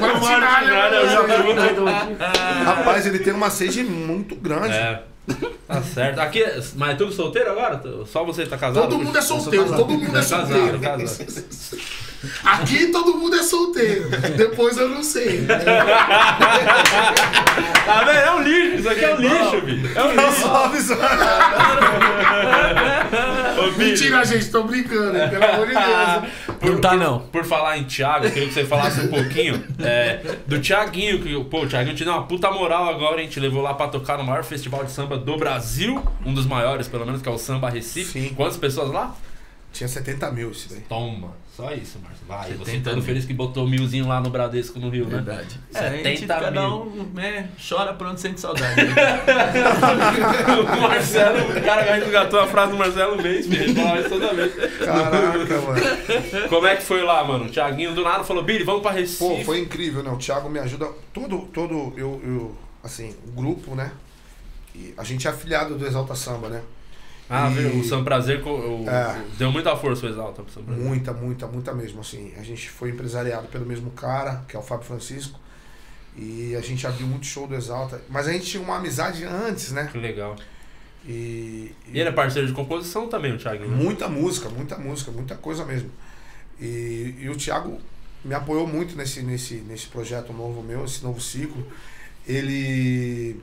[0.00, 2.16] Martinalha Martinalha, vi.
[2.64, 4.74] Rapaz, ele tem uma sede muito grande.
[4.74, 5.02] É.
[5.66, 6.20] Tá certo.
[6.20, 6.44] Aqui,
[6.76, 7.82] mas é tudo solteiro agora?
[8.06, 8.84] Só você tá casado?
[8.84, 10.78] Todo mundo é solteiro, todo mundo é Casado, solteiro.
[10.78, 11.44] casado.
[12.44, 14.08] Aqui todo mundo é solteiro.
[14.36, 15.44] Depois eu não sei.
[17.84, 18.10] Tá vendo?
[18.18, 18.76] É um lixo.
[18.76, 19.98] Isso aqui é um lixo, bicho.
[19.98, 20.94] É um lixo.
[23.72, 26.46] Mentira, gente, tô brincando, hein, pelo amor de Deus.
[26.62, 27.20] Não tá, não.
[27.20, 31.20] Por falar em Thiago, eu queria que você falasse um pouquinho é, do Thiaguinho.
[31.20, 33.88] Que, pô, o Thiaguinho te deu uma puta moral agora, a gente levou lá pra
[33.88, 36.02] tocar no maior festival de samba do Brasil.
[36.24, 38.20] Um dos maiores, pelo menos, que é o Samba Recife.
[38.20, 38.34] Sim.
[38.34, 39.14] Quantas pessoas lá?
[39.76, 40.80] Tinha 70 mil isso daí.
[40.88, 41.34] Toma.
[41.54, 42.26] Só isso, Márcio.
[42.26, 43.04] Vai, você 70 todo mil.
[43.04, 45.16] feliz que botou milzinho lá no Bradesco no Rio, né?
[45.16, 45.60] Verdade.
[45.74, 46.82] É, a gente 70 cada mil.
[46.82, 48.74] um né, chora por onde sente saudade.
[48.74, 48.94] né?
[50.78, 54.54] o Marcelo, o cara que resgatou a frase do Marcelo Mês, isso toda vez.
[54.78, 56.48] Caraca, mano.
[56.48, 57.44] Como é que foi lá, mano?
[57.44, 59.18] O Thiaguinho do nada falou, Billy, vamos pra Recife.
[59.18, 60.10] Pô, foi incrível, né?
[60.10, 60.88] O Thiago me ajuda.
[61.12, 63.92] Todo, todo, eu, eu, assim, o grupo, né?
[64.74, 66.62] E a gente é afiliado do Exalta Samba, né?
[67.28, 67.80] Ah, E- viu?
[67.80, 69.20] O Sam Prazer o- É.
[69.36, 70.82] deu muita força o Exalta pro Prazer.
[70.84, 72.32] Muita, muita, muita mesmo, assim.
[72.38, 75.38] A gente foi empresariado pelo mesmo cara, que é o Fábio Francisco.
[76.16, 78.00] E a gente abriu muito show do Exalta.
[78.08, 79.88] Mas a gente tinha uma amizade antes, né?
[79.90, 80.36] Que legal.
[81.04, 83.64] E, E ele é parceiro de composição também, o Thiago.
[83.64, 83.76] Né?
[83.76, 85.90] Muita música, muita música, muita coisa mesmo.
[86.60, 87.78] E, e o Thiago
[88.24, 91.64] me apoiou muito nesse, nesse, nesse projeto novo meu, esse novo ciclo.
[92.26, 93.40] Ele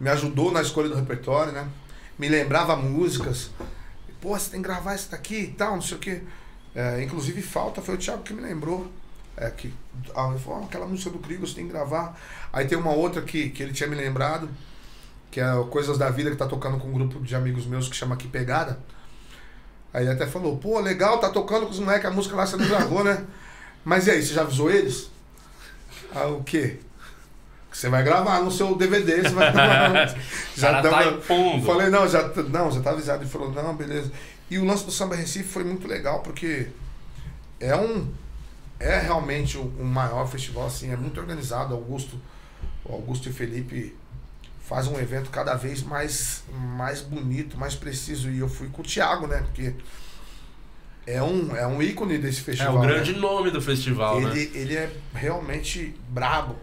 [0.00, 1.68] me ajudou na escolha do repertório, né?
[2.22, 3.50] Me lembrava músicas.
[4.20, 6.22] Pô, você tem que gravar isso daqui e tal, não sei o quê.
[6.72, 8.86] É, inclusive, Falta foi o Thiago que me lembrou.
[9.36, 9.74] É, que,
[10.14, 12.16] ah, falou, ah, aquela música do Krigo você tem que gravar.
[12.52, 14.48] Aí tem uma outra que, que ele tinha me lembrado,
[15.32, 17.96] que é Coisas da Vida, que tá tocando com um grupo de amigos meus que
[17.96, 18.78] chama Aqui Pegada.
[19.92, 22.56] Aí ele até falou, pô, legal, tá tocando com os moleques, a música lá você
[22.56, 23.26] não gravou, né?
[23.84, 25.10] Mas e aí, você já avisou eles?
[26.14, 26.78] Ah, o quê?
[27.72, 30.14] Você vai gravar no seu DVD, você vai gravar.
[30.60, 31.64] Tá tava- impondo.
[31.64, 33.22] Falei, não, já, não, já tá avisado.
[33.22, 34.12] Ele falou, não, beleza.
[34.50, 36.68] E o lance do Samba Recife foi muito legal, porque
[37.58, 38.06] é um.
[38.78, 41.72] É realmente o, o maior festival, assim, é muito organizado.
[41.74, 42.20] Augusto,
[42.84, 43.96] o Augusto e Felipe
[44.68, 46.42] faz um evento cada vez mais,
[46.76, 48.28] mais bonito, mais preciso.
[48.28, 49.38] E eu fui com o Thiago, né?
[49.46, 49.72] Porque
[51.06, 52.76] é um, é um ícone desse É festival.
[52.76, 52.86] o né?
[52.88, 54.30] grande nome do festival, né?
[54.30, 56.56] Ele, ele é realmente brabo.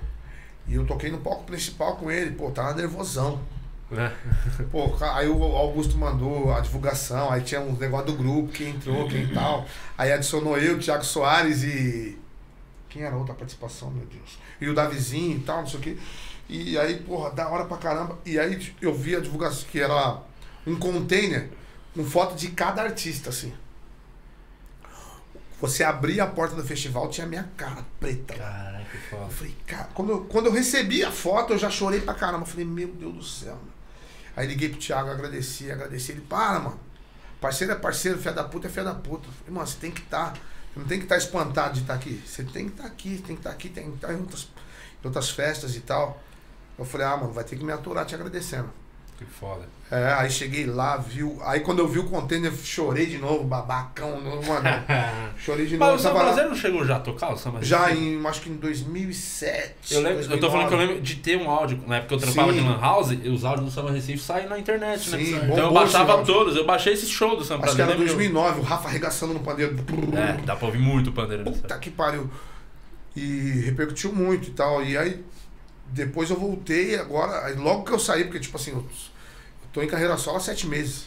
[0.70, 3.42] E eu toquei no palco principal com ele, pô, tava nervosão.
[3.90, 4.14] né?
[4.72, 9.08] Pô, aí o Augusto mandou a divulgação, aí tinha um negócio do grupo, quem entrou,
[9.10, 9.66] quem tal.
[9.98, 12.16] Aí adicionou eu, o Thiago Soares e.
[12.88, 14.38] Quem era a outra participação, meu Deus?
[14.62, 15.98] E o Davizinho e tal, não sei o quê.
[16.48, 18.18] E aí, porra, da hora pra caramba.
[18.26, 20.20] E aí eu vi a divulgação que era
[20.66, 21.50] um container
[21.96, 23.54] com foto de cada artista, assim.
[25.62, 28.34] Você abria a porta do festival, tinha minha cara preta.
[28.34, 29.24] Caralho, que foda.
[29.24, 32.44] Eu falei, cara, quando eu, quando eu recebi a foto, eu já chorei pra caramba.
[32.44, 33.74] Eu falei, meu Deus do céu, mano.
[34.38, 36.14] Aí liguei pro Thiago, agradeci, agradeci.
[36.14, 36.80] Ele, para, mano.
[37.42, 39.28] Parceiro é parceiro, filha da puta é filha da puta.
[39.28, 40.34] Eu falei, mano, você tem que estar.
[40.34, 42.22] Você não tem que estar espantado de estar aqui.
[42.26, 44.48] Você tem que estar aqui, tem que estar aqui, tem que estar em outras,
[45.04, 46.22] em outras festas e tal.
[46.78, 48.72] Eu falei, ah, mano, vai ter que me aturar te agradecendo.
[49.20, 49.64] Que foda.
[49.92, 51.38] É, aí cheguei lá, viu.
[51.44, 54.64] Aí quando eu vi o container, eu chorei de novo, babacão, mano.
[55.38, 55.92] Chorei de novo.
[55.92, 58.06] Mas o Samba Brasileiro não chegou já a tocar o Samba já Recife?
[58.06, 59.94] em, acho que em 2007.
[59.96, 60.88] Eu, lembro, eu tô falando que eu 2009.
[60.88, 61.84] lembro de ter um áudio.
[61.86, 62.60] Na época que eu trampava Sim.
[62.62, 65.18] de Lan House, e os áudios do Samba Recife saem na internet, né?
[65.18, 66.56] Sim, então eu bombou esse baixava todos.
[66.56, 68.20] Eu baixei esse show do Samba Acho que era Brasileiro.
[68.20, 69.76] lembro 2009, o Rafa arregaçando no pandeiro.
[69.76, 71.58] eu- É, dá pra ouvir muito o pandeiro nessa.
[71.62, 72.30] Puta que pariu.
[73.16, 74.84] E repercutiu muito e tal.
[74.84, 75.22] E aí,
[75.92, 78.86] depois eu voltei agora, logo que eu saí, porque tipo assim, eu
[79.74, 81.06] tô em carreira solo há sete meses.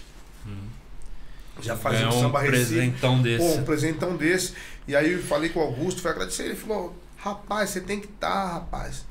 [1.61, 2.75] Já fazia Ganhou um um samba Recife.
[2.75, 3.45] presentão desse.
[3.45, 4.55] Pô, um presentão desse.
[4.89, 6.45] E aí eu falei com o Augusto, fui agradecer.
[6.45, 9.05] Ele falou, rapaz, você tem que estar, rapaz.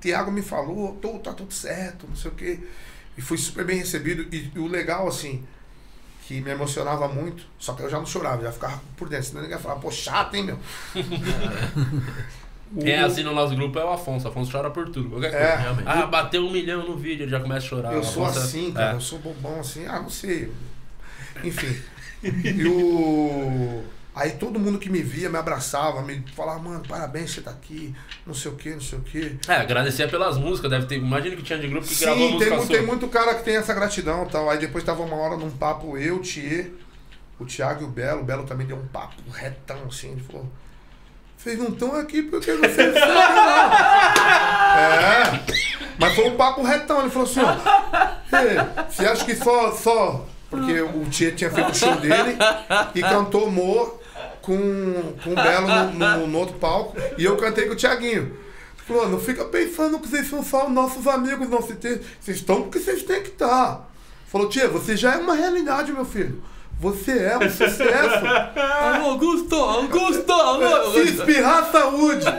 [0.00, 2.60] Tiago me falou, tô, tá tudo certo, não sei o quê.
[3.16, 4.26] E fui super bem recebido.
[4.32, 5.42] E, e o legal, assim,
[6.26, 9.26] que me emocionava muito, só que eu já não chorava, já ficava por dentro.
[9.28, 10.58] Senão ninguém ia falar, pô, chato, hein, meu?
[12.80, 14.26] Quem assina o nosso grupo é o Afonso.
[14.28, 15.08] Afonso chora por tudo.
[15.10, 15.44] Qualquer coisa.
[15.46, 15.88] É, realmente.
[15.88, 17.92] Ah, bateu um milhão no vídeo, ele já começa a chorar.
[17.94, 18.92] Eu sou Afonso é- assim, cara.
[18.92, 18.94] é.
[18.96, 19.86] Eu sou bobão assim.
[19.86, 20.52] Ah, não sei.
[21.44, 21.76] Enfim.
[22.22, 23.82] E o.
[24.14, 27.94] Aí todo mundo que me via me abraçava, me falava, mano, parabéns, você tá aqui,
[28.26, 29.36] não sei o que, não sei o que.
[29.46, 30.96] É, agradecer pelas músicas, deve ter.
[30.96, 32.76] Imagina que tinha de grupo que gravou Sim, música tem, mu- sua.
[32.78, 34.48] tem muito cara que tem essa gratidão e tal.
[34.48, 36.70] Aí depois tava uma hora num papo, eu, o Thier,
[37.38, 38.22] o Thiago e o Belo.
[38.22, 40.12] O Belo também deu um papo retão assim.
[40.12, 40.50] Ele falou:
[41.46, 42.66] Vocês não estão aqui porque não não.
[44.80, 45.40] É.
[45.96, 47.00] Mas foi um papo retão.
[47.02, 47.52] Ele falou assim: ó,
[48.36, 49.70] "Ei, Você acha que só.
[49.70, 52.36] só porque o Thier tinha feito o show dele
[52.96, 53.94] e cantou Mo
[54.42, 56.96] com, com o Belo no, no- no outro palco.
[57.16, 58.36] E eu cantei com o Thiaguinho.
[58.86, 61.60] Falou, não fica pensando que vocês são só nossos amigos, não.
[61.60, 63.88] Vocês estão porque vocês têm que estar.
[64.26, 66.42] Falou, tia, você já é uma realidade, meu filho.
[66.78, 68.26] Você é um sucesso.
[69.04, 70.92] Augusto, Augusto, Augusto.
[70.92, 72.24] Se espirrar, saúde.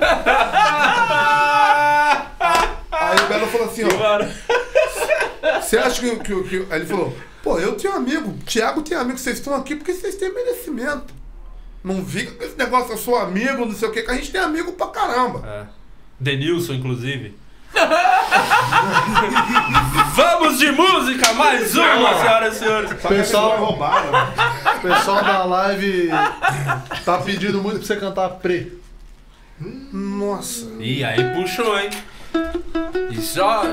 [2.91, 5.59] Aí o Belo falou assim, ó.
[5.61, 9.17] Você acha que, que, que- Aí ele falou, pô, eu tenho amigo, Thiago tem amigo,
[9.17, 11.13] vocês estão aqui porque vocês têm merecimento.
[11.83, 14.31] Não fica com esse negócio, eu sou amigo, não sei o quê, que a gente
[14.31, 15.41] tem amigo pra caramba.
[15.47, 15.65] É.
[16.19, 17.35] Denilson, inclusive.
[20.15, 22.93] Vamos de música, mais uma, senhoras e senhores.
[22.93, 24.27] Pessoal- pessoa roubada, né?
[24.77, 26.09] O pessoal da live
[27.05, 28.77] tá pedindo muito pra você cantar pre.
[29.91, 30.65] Nossa.
[30.79, 31.89] Ih, aí puxou, hein?
[33.11, 33.63] E só.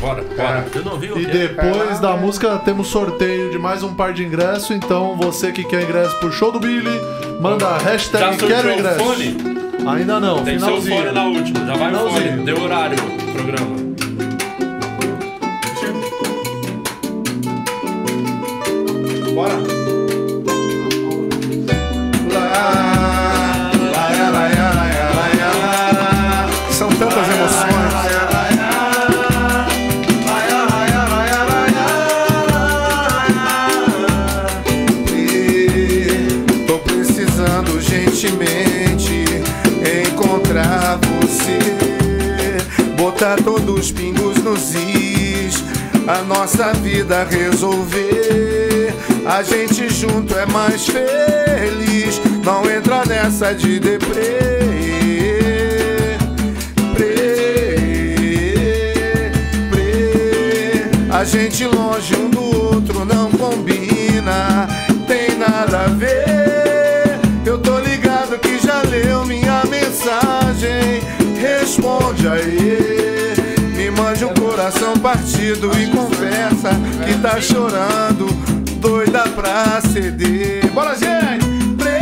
[0.00, 0.64] Bora, bora.
[0.74, 1.48] Eu não vi o E que é.
[1.48, 4.70] depois da música temos sorteio de mais um par de ingressos.
[4.70, 7.00] Então você que quer ingresso pro show do Billy,
[7.40, 8.98] manda a Já hashtag quero sorteou o ingresso.
[9.04, 9.36] fone?
[9.86, 10.96] Ainda não, Tem que ser o finalzinho.
[10.98, 11.66] fone na última.
[11.66, 12.10] Já vai o fone.
[12.14, 12.44] Finalzinho.
[12.44, 13.82] Deu horário o programa.
[19.34, 19.81] Bora.
[43.22, 45.62] Botar todos os pingos nos is,
[46.08, 48.92] a nossa vida resolver.
[49.24, 54.40] A gente junto é mais feliz, não entra nessa de deprê.
[56.96, 57.76] Prê,
[59.70, 60.84] prê.
[61.08, 64.66] A gente longe um do outro não combina,
[65.06, 67.20] tem nada a ver.
[67.46, 71.00] Eu tô ligado que já leu minha mensagem,
[71.40, 73.01] responde mande um
[74.52, 76.72] coração partido e conversa
[77.06, 78.26] que tá chorando,
[78.76, 80.70] doida pra ceder.
[80.72, 81.46] Bora, gente!
[81.78, 82.00] Prê,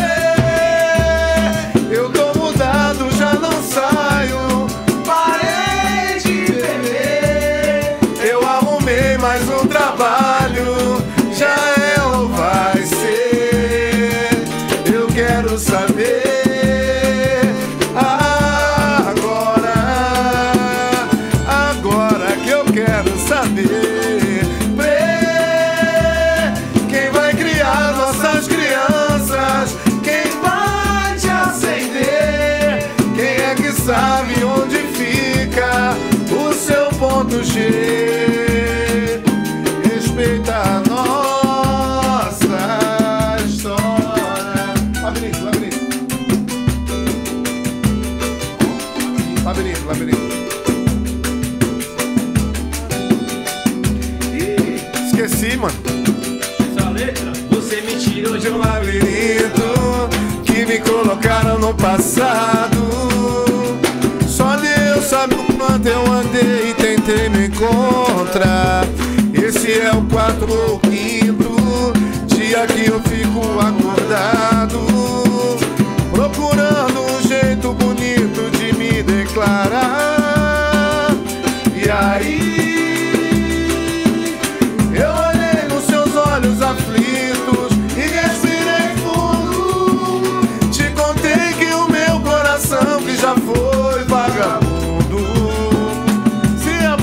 [1.94, 4.66] Eu tô mudado, já não saio.
[5.06, 7.98] Parei de beber.
[8.20, 11.00] Eu arrumei mais um trabalho.
[11.32, 11.79] Já é
[58.40, 60.08] de um labirinto
[60.44, 62.78] que me colocaram no passado.
[64.26, 68.86] Só Deus sabe o quanto eu andei e tentei me encontrar.
[69.34, 71.92] Esse é o quatro ou quinto
[72.28, 73.00] dia que eu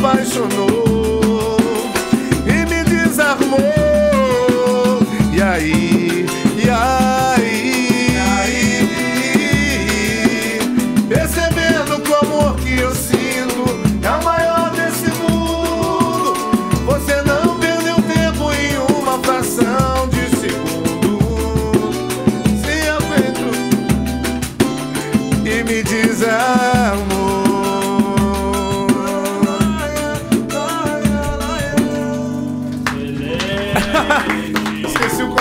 [0.08, 0.87] apaixonou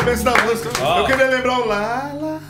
[0.07, 0.71] começo da música.
[0.81, 1.01] Ó.
[1.01, 2.41] Eu queria lembrar o lá, lá.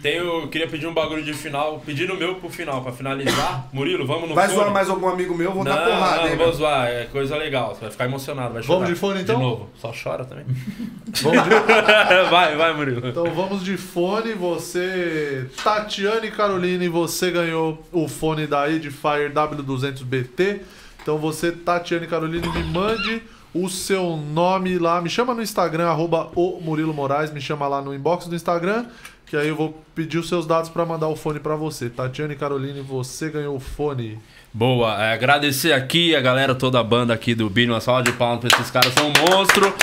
[0.00, 3.68] Tenho, queria pedir um bagulho de final, pedindo o meu pro final, pra finalizar.
[3.72, 4.60] Murilo, vamos no Vai fone?
[4.60, 6.54] zoar mais algum amigo meu, vou não, dar porrada, não, hein, não vou meu?
[6.54, 8.78] zoar, é coisa legal, você vai ficar emocionado, vai chorar.
[8.78, 9.36] Vamos de fone, então?
[9.36, 10.46] De novo, só chora também.
[11.22, 11.50] Vamos de...
[12.30, 13.08] vai, vai, Murilo.
[13.08, 14.32] Então vamos de fone.
[14.34, 20.60] Você, Tatiane Caroline, você ganhou o fone da Edifier W200BT.
[21.02, 23.22] Então você, Tatiane Caroline, me mande
[23.62, 25.00] o seu nome lá.
[25.00, 27.32] Me chama no Instagram, arroba o Murilo Moraes.
[27.32, 28.86] Me chama lá no inbox do Instagram.
[29.26, 31.90] Que aí eu vou pedir os seus dados pra mandar o fone pra você.
[31.90, 34.18] Tatiane Caroline, você ganhou o fone.
[34.54, 38.12] Boa, é, agradecer aqui a galera, toda a banda aqui do Billy, uma salva de
[38.12, 39.74] palmas pra esses caras, são um monstro.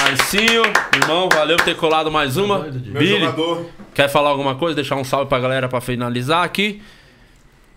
[0.00, 0.62] Marcinho,
[0.94, 2.60] irmão, valeu por ter colado mais uma.
[2.60, 3.66] Meu Billy, jogador.
[3.92, 4.76] quer falar alguma coisa?
[4.76, 6.80] Deixar um salve pra galera pra finalizar aqui.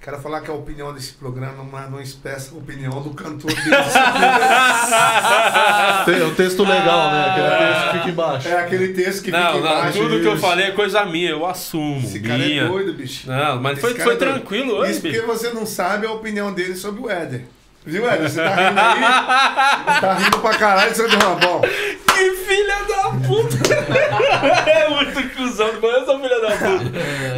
[0.02, 3.76] Quero falar que a opinião desse programa não, não expressa a opinião do cantor dele.
[6.06, 7.26] Tem um texto legal, né?
[7.30, 8.48] Aquele texto que fica embaixo.
[8.48, 9.98] é aquele texto que Não, fica não, embaixo.
[10.00, 12.00] tudo que eu falei é coisa minha, eu assumo.
[12.00, 12.64] Esse cara minha.
[12.64, 13.28] é doido, bicho.
[13.30, 16.12] Não, mas Esse foi, cara foi é tranquilo hoje, Isso porque você não sabe a
[16.14, 17.42] opinião dele sobre o Éder.
[17.86, 18.30] Viu, Éder?
[18.30, 19.02] Você tá rindo aí?
[20.00, 21.60] tá rindo pra caralho, você não bom.
[21.62, 23.76] Que filha da puta!
[24.70, 26.86] é muito cuzão, não conheço essa filha da puta.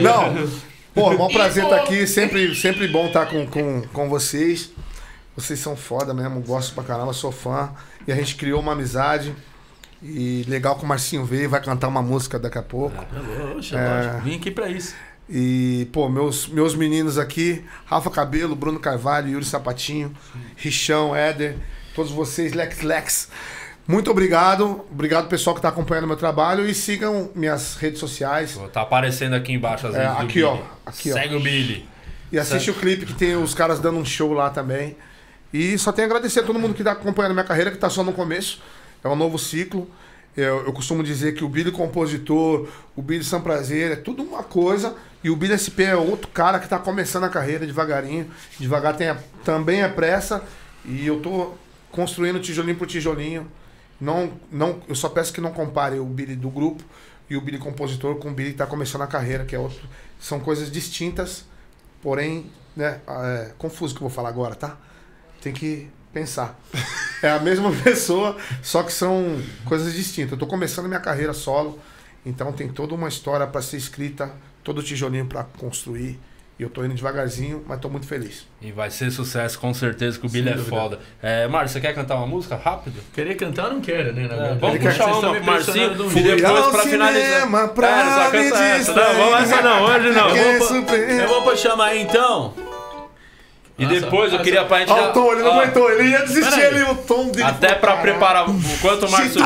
[0.02, 0.71] Não.
[0.94, 2.06] Pô, é um prazer estar aqui.
[2.06, 4.72] Sempre, sempre bom estar com, com, com vocês.
[5.36, 6.42] Vocês são foda mesmo.
[6.42, 7.72] Gosto pra caramba, sou fã.
[8.08, 9.34] E a gente criou uma amizade.
[10.04, 12.98] E legal que o Marcinho veio, vai cantar uma música daqui a pouco.
[13.56, 14.22] Oxe, lógico.
[14.24, 14.96] Vim aqui pra isso.
[15.30, 20.12] E, pô, meus, meus meninos aqui, Rafa Cabelo, Bruno Carvalho, Yuri Sapatinho,
[20.58, 21.56] Richão, Éder,
[21.96, 23.30] todos vocês, Lex Lex.
[23.88, 24.86] Muito obrigado.
[24.92, 26.68] Obrigado, pessoal que está acompanhando meu trabalho.
[26.68, 28.60] E sigam minhas redes sociais.
[28.72, 30.58] Tá aparecendo aqui embaixo às É, do aqui, ó.
[30.86, 31.14] Aqui, ó.
[31.14, 31.86] Segue o Billy.
[32.32, 34.96] E assiste o clipe que tem os caras dando um show lá também.
[35.54, 37.90] E só tenho a agradecer a todo mundo que está acompanhando minha carreira, que está
[37.90, 38.62] só no começo.
[39.04, 39.90] É um novo ciclo.
[40.38, 44.44] Eu, eu costumo dizer que o Billy compositor, o Billy São Prazer, é tudo uma
[44.44, 44.96] coisa.
[45.22, 48.32] E o Billy SP é outro cara que tá começando a carreira devagarinho.
[48.58, 50.42] Devagar tem a- também é pressa.
[50.86, 51.52] E eu tô
[51.92, 53.46] construindo tijolinho por tijolinho.
[54.02, 56.84] Não, não, eu só peço que não compare o Billy do grupo
[57.30, 59.88] e o Billy compositor com o Billy que tá começando a carreira, que é outro.
[60.20, 61.46] São coisas distintas,
[62.02, 64.76] porém, né, é, confuso que eu vou falar agora, tá?
[65.40, 66.60] Tem que pensar.
[67.22, 70.32] É a mesma pessoa, só que são coisas distintas.
[70.32, 71.80] Eu tô começando minha carreira solo,
[72.26, 74.34] então tem toda uma história para ser escrita,
[74.64, 76.20] todo tijolinho para construir.
[76.62, 78.46] E eu tô indo devagarzinho, mas tô muito feliz.
[78.62, 80.70] E vai ser sucesso, com certeza, que o Billy é dúvida.
[80.70, 81.00] foda.
[81.20, 83.02] É, Márcio, você quer cantar uma música rápido?
[83.16, 84.28] Querer cantar eu não quero, né?
[84.28, 84.60] verdade.
[84.60, 87.68] vamos Vocês puxar uma pro Marcinho um e depois pra finalizar.
[87.74, 88.94] pra É, só canta essa.
[88.94, 90.30] Não, vamos essa não, hoje não.
[90.38, 92.54] Eu vou- Eu vou pra chamar aí então.
[93.80, 94.92] E Nossa, depois eu queria pra gente.
[94.92, 97.42] Ó, já- o tom, ele não aguentou, ele ia desistir ali, o tom dele.
[97.44, 98.46] Até pra "Caralho, preparar.
[98.50, 99.42] Enquanto o Márcio.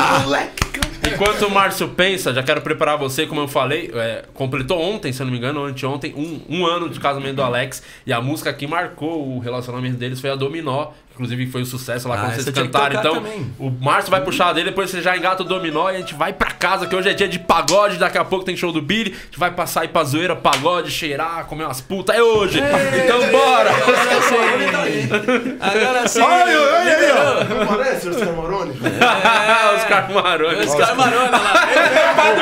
[1.06, 5.22] Enquanto o Márcio pensa, já quero preparar você, como eu falei, é, completou ontem, se
[5.22, 7.82] eu não me engano, anteontem, um, um ano de casamento do Alex.
[8.04, 10.90] E a música que marcou o relacionamento deles foi a Dominó.
[11.16, 13.00] Inclusive foi um sucesso lá Ah, quando vocês cantaram.
[13.00, 13.50] Então, também.
[13.58, 16.30] o Márcio vai puxar dele, depois você já engata o Dominó e a gente vai
[16.34, 19.12] pra casa, que hoje é dia de pagode, daqui a pouco tem show do Billy.
[19.18, 22.14] A gente vai passar aí pra zoeira, pagode, cheirar, comer umas putas.
[22.14, 22.60] É hoje!
[22.60, 23.70] Então bora!
[23.70, 25.58] Agora sim.
[25.58, 26.20] Agora sim.
[26.20, 27.44] Olha, olha aí, ó.
[27.54, 28.72] Não parece, Oscar Moroni?
[28.72, 30.68] Os Carmarões.
[30.68, 31.66] Os camarões lá.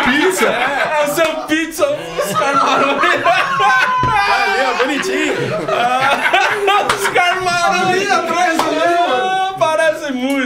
[0.05, 0.47] Pizza.
[0.47, 3.23] É o seu pizza, os Carmarões.
[4.03, 5.35] Valeu, bonitinho.
[6.97, 8.64] Os Carmarões atrás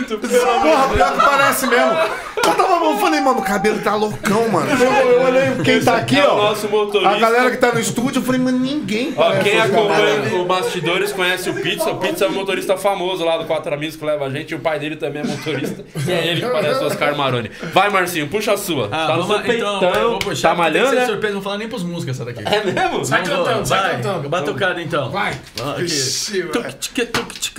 [0.08, 1.92] muito, pelo amor Porra, pior que parece mesmo.
[2.36, 4.70] Eu tava eu falei, mano, o cabelo tá loucão, mano.
[4.70, 6.36] Eu, eu olhei quem tá aqui, é o ó.
[6.48, 7.10] nosso motorista.
[7.10, 10.16] A galera que tá no estúdio, eu falei, mano, ninguém Ó, parece quem os acompanha
[10.16, 10.32] caras.
[10.32, 11.90] o Bastidores conhece o Pizza.
[11.90, 14.52] O Pizza é um motorista famoso lá do Quatro Amigos que leva a gente.
[14.52, 15.84] E o pai dele também é motorista.
[16.08, 17.50] E é ele que parece o Oscar Maroni.
[17.72, 18.86] Vai, Marcinho, puxa a sua.
[18.86, 20.00] Ah, tá no vamos seu então, peitão.
[20.00, 20.50] eu vou puxar.
[20.50, 21.00] Tá malhando, que né?
[21.02, 22.42] ser surpresa, não vou falar nem pros músicos essa daqui.
[22.46, 23.04] É mesmo?
[23.04, 23.96] Vamos, cantando, vai.
[23.96, 24.28] cantando.
[24.28, 25.10] Batucada então.
[25.10, 25.34] Vai.
[25.80, 26.72] Ixi, vai.
[26.72, 27.58] tic, tic.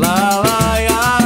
[0.00, 1.19] Lá, lá, lá,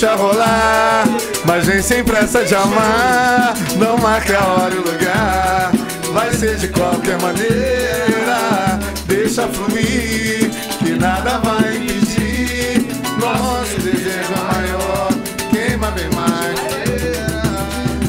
[0.00, 1.04] Deixa rolar,
[1.44, 3.52] mas vem sem pressa de amar.
[3.76, 5.70] Não marque a hora e o lugar,
[6.14, 8.78] vai ser de qualquer maneira.
[9.04, 10.48] Deixa fluir,
[10.78, 12.86] que nada vai impedir.
[13.20, 15.08] Nosso desejo é maior,
[15.50, 16.58] queima bem mais.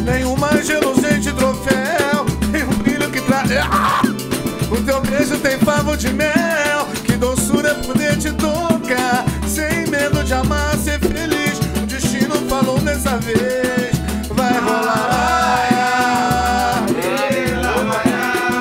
[0.06, 3.52] Nenhum mais reluzente troféu, tem um brilho que traz.
[3.70, 4.02] Ah!
[4.72, 6.32] O teu beijo tem favo de mel,
[13.12, 13.92] dessa vez,
[14.30, 15.72] vai rolar.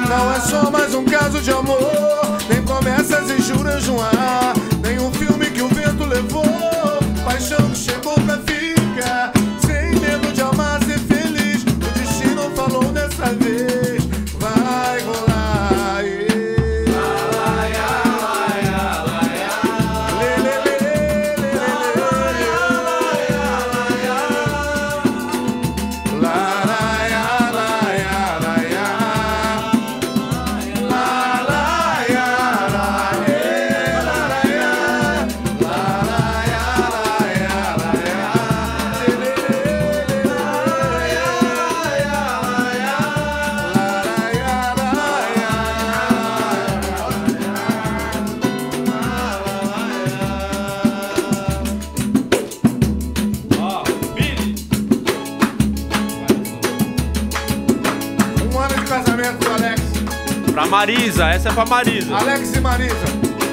[0.08, 4.39] Não é só mais um caso de amor, nem promessas e juras no ar.
[61.20, 62.16] Marisa, essa é pra Marisa.
[62.16, 62.94] Alex e Marisa.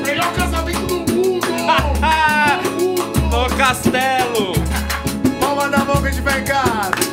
[0.06, 1.48] Melhor casamento do mundo!
[2.64, 3.30] Do mundo!
[3.30, 4.54] no castelo.
[5.40, 7.07] Palma da mão que a gente vai em casa.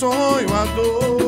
[0.00, 1.19] Sonho a dois.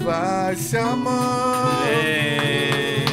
[0.00, 1.84] Vai se amando.
[1.86, 3.04] É.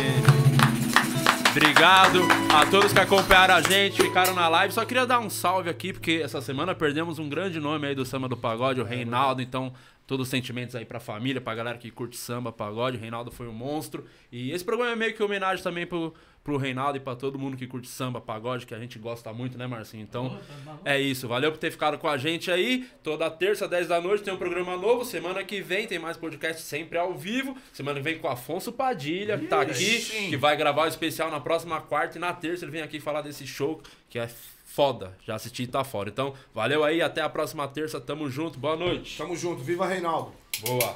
[1.52, 4.74] Obrigado todos que acompanharam a gente, ficaram na live.
[4.74, 8.06] Só queria dar um salve aqui, porque essa semana perdemos um grande nome aí do
[8.06, 9.42] samba do pagode, o Reinaldo.
[9.42, 9.72] Então,
[10.06, 12.98] todos os sentimentos aí pra família, pra galera que curte samba, pagode.
[12.98, 14.06] O Reinaldo foi um monstro.
[14.32, 16.14] E esse programa é meio que homenagem também pro,
[16.48, 19.58] pro Reinaldo e pra todo mundo que curte samba, pagode, que a gente gosta muito,
[19.58, 20.02] né, Marcinho?
[20.02, 20.40] Então,
[20.86, 21.28] é isso.
[21.28, 22.88] Valeu por ter ficado com a gente aí.
[23.04, 25.04] Toda terça, 10 da noite, tem um programa novo.
[25.04, 27.58] Semana que vem tem mais podcast sempre ao vivo.
[27.74, 30.00] Semana que vem com o Afonso Padilha, que tá aqui,
[30.30, 32.18] que vai gravar o especial na próxima quarta.
[32.18, 34.30] E na terça ele vem aqui falar desse show que é
[34.66, 35.18] foda.
[35.26, 36.10] Já assisti e tá fora.
[36.10, 37.02] Então, valeu aí.
[37.02, 38.00] Até a próxima terça.
[38.00, 38.60] Tamo junto.
[38.60, 39.18] Boa noite.
[39.18, 40.32] Tamo junto, viva Reinaldo.
[40.62, 40.96] Boa.